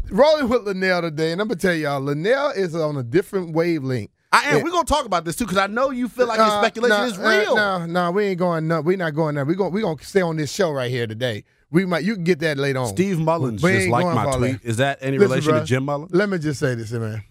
[0.10, 1.32] rolling with Linnell today.
[1.32, 4.12] And I'm going to tell y'all, Linnell is on a different wavelength.
[4.32, 4.58] I am.
[4.58, 4.63] Yeah.
[4.63, 6.97] We're gonna talk about this too because I know you feel like your Uh, speculation
[6.97, 7.56] no, is uh, real.
[7.56, 8.67] No, no, we ain't going.
[8.67, 9.45] No, we're not going there.
[9.45, 11.43] We're gonna We're going to stay on this show right here today.
[11.74, 12.04] We might.
[12.06, 12.88] You can get that later on.
[12.88, 14.62] Steve Mullins We just liked my tweet.
[14.62, 14.70] that.
[14.70, 16.12] Is that any Listen, relation bruh, to Jim Mullins?
[16.14, 17.24] Let me just say this, man.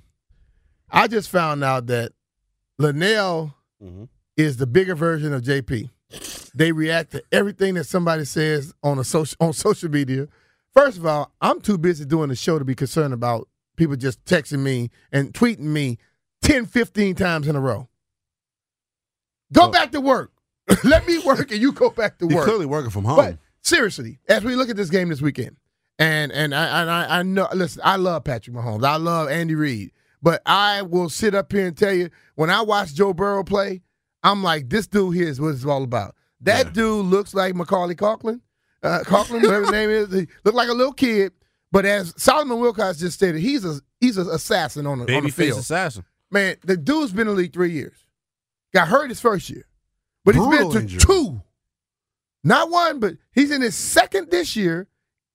[0.91, 2.13] I just found out that
[2.79, 4.09] Linnell Mhm.
[4.37, 5.91] is the bigger version of JP.
[6.55, 10.27] They react to everything that somebody says on a social on social media.
[10.75, 14.23] First of all, I'm too busy doing the show to be concerned about people just
[14.25, 15.99] texting me and tweeting me
[16.43, 17.89] 10, 15 times in a row.
[19.53, 19.71] Go Oh.
[19.71, 20.33] back to work.
[20.85, 22.45] Let me work and you go back to work.
[22.45, 23.17] clearly working from home.
[23.17, 25.57] But seriously, as we look at this game this weekend,
[25.99, 29.55] and and I and I, I know, listen, I love Patrick Mahomes, I love Andy
[29.55, 33.45] Reid, but I will sit up here and tell you when I watch Joe Burrow
[33.45, 33.83] play,
[34.23, 36.15] I'm like, this dude here is what it's all about.
[36.41, 36.73] That Yeah.
[36.73, 38.41] dude looks like Macaulay Conklin,
[38.83, 40.13] uh, whatever his name is.
[40.13, 41.33] He looked like a little kid,
[41.71, 45.31] but as Solomon Wilcots just stated, he's a he's an assassin on the, on the
[45.31, 45.59] field.
[45.61, 46.05] assassin.
[46.31, 47.97] Man, the dude's been in the league three years.
[48.73, 49.67] Got hurt his first year,
[50.25, 50.99] but he's been to injury.
[51.01, 51.43] two,
[52.45, 54.89] not one, but he's in his second this year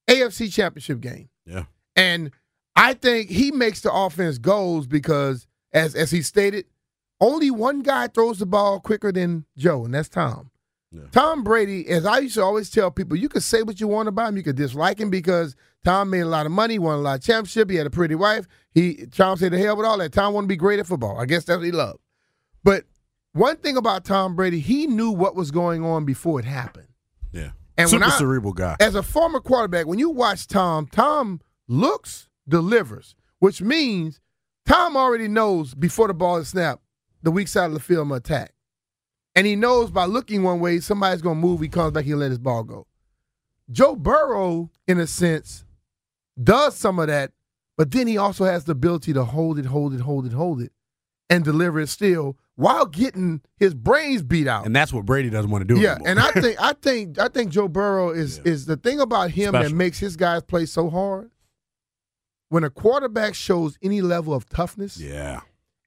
[0.09, 1.65] AFC Championship game, Yeah.
[1.95, 2.31] and
[2.75, 6.65] I think he makes the offense goals because, as as he stated,
[7.19, 10.51] only one guy throws the ball quicker than Joe, and that's Tom.
[10.91, 11.01] Yeah.
[11.11, 14.07] Tom Brady, as I used to always tell people, you could say what you want
[14.07, 17.01] about him, you could dislike him because Tom made a lot of money, won a
[17.01, 18.47] lot of championship, he had a pretty wife.
[18.73, 20.13] He Tom said the hell with all that.
[20.13, 21.19] Tom wanted to be great at football.
[21.19, 21.99] I guess that's what he loved.
[22.63, 22.85] But
[23.33, 26.87] one thing about Tom Brady, he knew what was going on before it happened.
[27.37, 27.51] Yeah.
[27.77, 28.75] And when Super I- cerebral guy.
[28.79, 34.19] As a former quarterback, when you watch Tom, Tom looks, delivers, which means
[34.65, 36.81] Tom already knows before the ball is snapped
[37.23, 38.53] the weak side of the field will attack.
[39.35, 41.61] And he knows by looking one way, somebody's going to move.
[41.61, 42.87] He comes back, he'll let his ball go.
[43.69, 45.65] Joe Burrow, in a sense,
[46.41, 47.31] does some of that,
[47.77, 50.61] but then he also has the ability to hold it, hold it, hold it, hold
[50.61, 50.71] it,
[51.29, 54.65] and deliver it still while getting his brains beat out.
[54.65, 55.79] And that's what Brady doesn't want to do.
[55.79, 56.09] Yeah, anymore.
[56.09, 59.53] and I think I think I think Joe Burrow is is the thing about him
[59.53, 61.31] that makes his guys play so hard.
[62.49, 65.41] When a quarterback shows any level of toughness, yeah.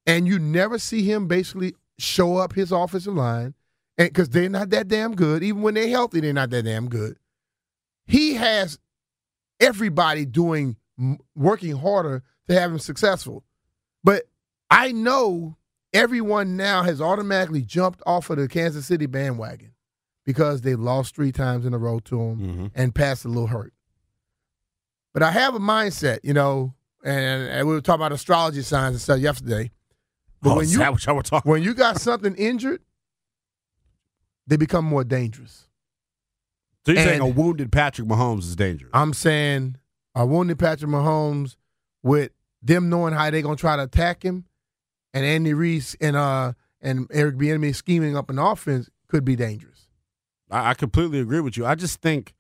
[0.07, 3.55] and you never see him basically show up his offensive line,
[3.97, 6.89] and because they're not that damn good, even when they're healthy, they're not that damn
[6.89, 7.17] good.
[8.07, 8.79] He has
[9.59, 10.77] everybody doing
[11.35, 13.43] working harder to have him successful.
[14.05, 14.25] But
[14.71, 15.57] I know
[15.93, 19.73] everyone now has automatically jumped off of the Kansas City bandwagon
[20.25, 22.67] because they lost three times in a row to them Mm-hmm.
[22.75, 23.73] and passed a little hurt.
[25.13, 28.95] But I have a mindset, you know, and, and we were talking about astrology signs
[28.95, 29.71] and stuff yesterday.
[30.43, 32.81] But Oh, when you that what y'all were talking when you got something injured,
[34.47, 35.67] they become more dangerous.
[36.87, 38.91] So you're saying a wounded Patrick Mahomes is dangerous?
[38.95, 39.77] I'm saying
[40.15, 41.57] a wounded Patrick Mahomes
[42.03, 42.31] with
[42.63, 44.45] them knowing how they're gonna try to attack him,
[45.13, 49.89] and Andy Reese and uh and Eric Bieniemy scheming up an offense could be dangerous.
[50.51, 51.67] I, I completely agree with you.
[51.67, 52.35] I just think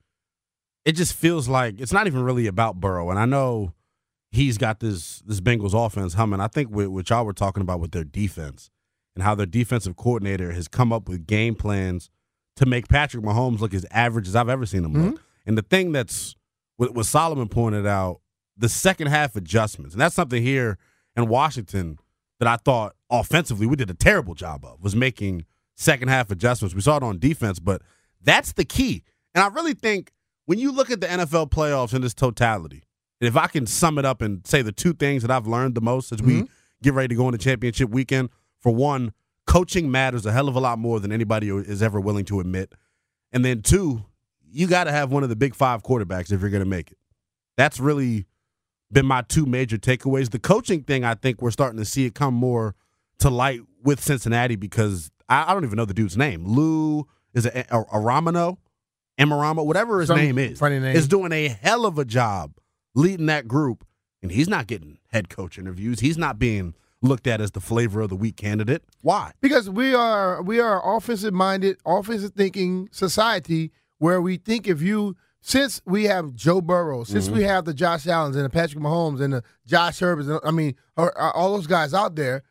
[0.84, 3.10] it just feels like it's not even really about Burrow.
[3.10, 3.74] And I know
[4.30, 6.40] he's got this this Bengals offense humming.
[6.40, 8.70] I think what, what y'all were talking about with their defense
[9.14, 12.08] and how their defensive coordinator has come up with game plans
[12.56, 15.20] to make Patrick Mahomes look as average as I've ever seen him look.
[15.46, 16.36] And the thing that's
[16.76, 18.20] what, what Solomon pointed out,
[18.56, 20.78] the second half adjustments, and that's something here
[21.16, 21.98] in Washington
[22.40, 25.44] that I thought offensively we did a terrible job of was making
[25.76, 26.74] second half adjustments.
[26.74, 27.82] We saw it on defense, but
[28.22, 29.04] that's the key.
[29.34, 30.12] And I really think
[30.46, 32.82] when you look at the NFL playoffs in this totality,
[33.20, 35.74] and if I can sum it up and say the two things that I've learned
[35.74, 36.44] the most as we mm-hmm.
[36.82, 39.12] get ready to go into championship weekend, for one,
[39.46, 42.72] coaching matters a hell of a lot more than anybody is ever willing to admit.
[43.32, 44.04] And then two,
[44.50, 46.90] you got to have one of the big five quarterbacks if you're going to make
[46.90, 46.98] it.
[47.56, 48.26] That's really
[48.92, 50.30] been my two major takeaways.
[50.30, 52.74] The coaching thing, I think we're starting to see it come more
[53.18, 56.44] to light with Cincinnati because I, I don't even know the dude's name.
[56.46, 58.56] Lou is it a- Aramino,
[59.18, 60.96] Amarama, whatever his Some name is, funny name.
[60.96, 62.52] is doing a hell of a job
[62.94, 63.84] leading that group,
[64.22, 66.00] and he's not getting head coach interviews.
[66.00, 68.82] He's not being looked at as the flavor of the week candidate.
[69.02, 69.32] Why?
[69.40, 75.16] Because we are we are offensive minded, offensive thinking society where we think if you
[75.40, 77.48] since we have Joe Burrow, since we mm-hmm.
[77.48, 80.74] have the Josh Allens and the Patrick Mahomes and the Josh Herberts, and, I mean,
[80.96, 82.42] or, or all those guys out there,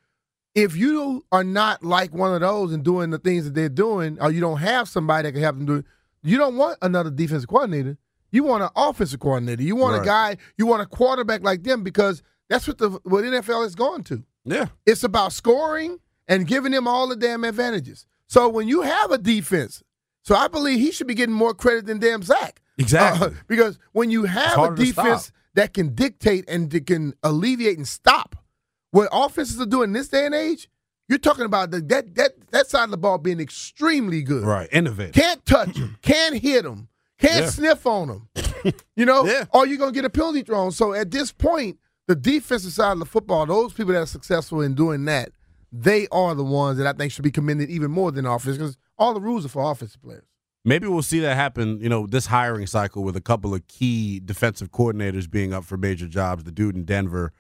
[0.56, 4.18] if you are not like one of those and doing the things that they're doing,
[4.20, 5.86] or you don't have somebody that can help them do it,
[6.24, 7.98] you don't want another defensive coordinator.
[8.32, 9.64] You want an offensive coordinator.
[9.64, 10.04] You want Right.
[10.04, 10.38] a guy.
[10.58, 14.24] You want a quarterback like them because that's what the what NFL is going to.
[14.44, 14.68] Yeah.
[14.86, 18.06] It's about scoring and giving them all the damn advantages.
[18.28, 19.84] So when you have a defense,
[20.24, 22.62] so I believe he should be getting more credit than damn Zac.
[22.80, 23.28] Exactly.
[23.28, 28.36] Uh, because when you have a defense that can dictate and can alleviate and stop
[28.92, 30.70] what offenses are doing in this day and age,
[31.08, 34.44] you're talking about the, that that that side of the ball being extremely good.
[34.44, 34.70] Right.
[34.72, 35.14] Innovative.
[35.14, 36.88] Can't touch them, can't hit them,
[37.20, 37.50] can't Yeah.
[37.50, 38.30] sniff on them.
[38.96, 39.46] You know, Yeah.
[39.54, 40.72] or you're gonna get a penalty thrown.
[40.72, 41.78] So at this point,
[42.08, 45.32] the defensive side of the football, those people that are successful in doing that,
[45.72, 48.78] they are the ones that I think should be commended even more than offense because
[48.98, 50.24] all the rules are for offensive players.
[50.66, 54.20] Maybe we'll see that happen, you know, this hiring cycle with a couple of key
[54.20, 56.44] defensive coordinators being up for major jobs.
[56.44, 57.32] The dude in Denver,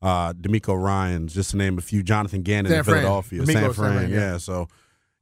[0.00, 2.02] uh, DeMeco Ryans, just to name a few.
[2.04, 2.96] Jonathan Gannon San in Fran.
[3.00, 4.16] Philadelphia, D'Amico, San Fran, Fran, yeah.
[4.32, 4.38] yeah.
[4.38, 4.68] So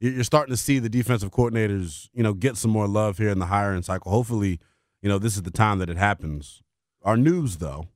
[0.01, 3.31] you- you're starting to see the defensive coordinators, you know, get some more love here
[3.31, 4.13] in the hiring cycle.
[4.13, 4.61] Hopefully,
[5.01, 6.63] you know, this is the time that it happens.
[7.03, 7.87] Our news, though,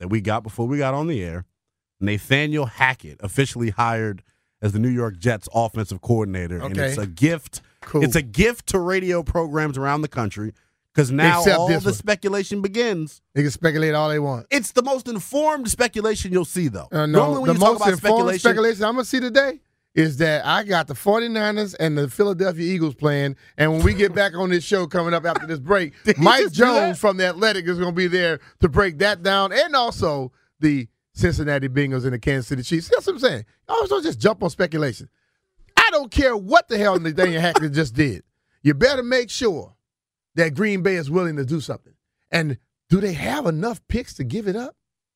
[0.00, 1.44] that we got before we got on the air,
[2.00, 4.22] Nathaniel Hackett officially hired
[4.62, 7.60] as the New York Jets offensive coordinator, and it's a gift.
[7.82, 8.04] Cool.
[8.04, 10.52] It's a gift to radio programs around the country
[10.92, 11.92] because now Except all the one.
[11.92, 13.20] speculation begins.
[13.34, 14.46] They can speculate all they want.
[14.50, 16.88] It's the most informed speculation you'll see, though.
[16.90, 19.08] Uh, Normally, no, when the you talk most about informed speculation, speculation I'm going to
[19.10, 19.60] see today
[19.94, 23.36] is that I got the 49ers and the Philadelphia Eagles playing.
[23.56, 26.52] And when we get back on this show coming up after this break, Mike that?
[26.52, 30.32] Jones from the Athletic is going to be there to break that down and also
[30.60, 32.88] the Cincinnati Bengals and the Kansas City Chiefs.
[32.90, 33.44] That's what I'm saying.
[33.68, 35.08] Always don't just jump on speculation.
[35.86, 38.22] I don't care what the hell Nathaniel Hackett just did.
[38.62, 39.74] You better make sure
[40.34, 41.94] that Green Bay is willing to do something.
[42.30, 42.58] And
[42.88, 44.74] do they have enough picks to give it up?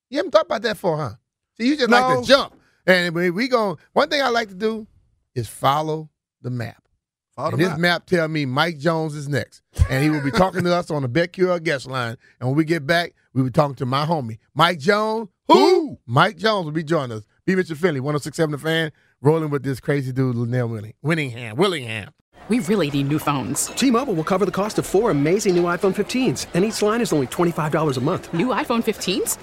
[0.09, 1.15] You haven't thought about that for, huh?
[1.57, 2.55] See, you just like to jump.
[2.87, 4.87] And we, we going one thing I like to do
[5.35, 6.11] is follow
[6.43, 6.89] the map.
[7.37, 7.81] Follow and the this map.
[7.81, 9.63] map tell me Mike Jones is next.
[9.89, 12.17] And he will be talking to us on the BetQL guest line.
[12.41, 15.29] And when we get back, we will be talking to my homie, Mike Jones.
[15.49, 15.99] Who?
[16.07, 17.25] Mike Jones will be joining us.
[17.45, 17.57] B.
[17.57, 18.93] Mitchell Finlay, 1067 The Fan,
[19.23, 21.57] rolling with this crazy dude, Linnell Winning, Winningham.
[21.57, 22.11] Willingham.
[22.49, 23.67] We really need new phones.
[23.67, 27.13] T-Mobile will cover the cost of four amazing new iPhone 15s, and each line is
[27.13, 28.33] only $25 a month.
[28.33, 29.37] New iPhone 15s?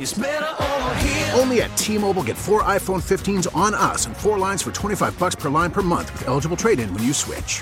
[1.39, 5.36] Only at T-Mobile get four iPhone 15s on us and four lines for 25 bucks
[5.36, 7.61] per line per month with eligible trade-in when you switch.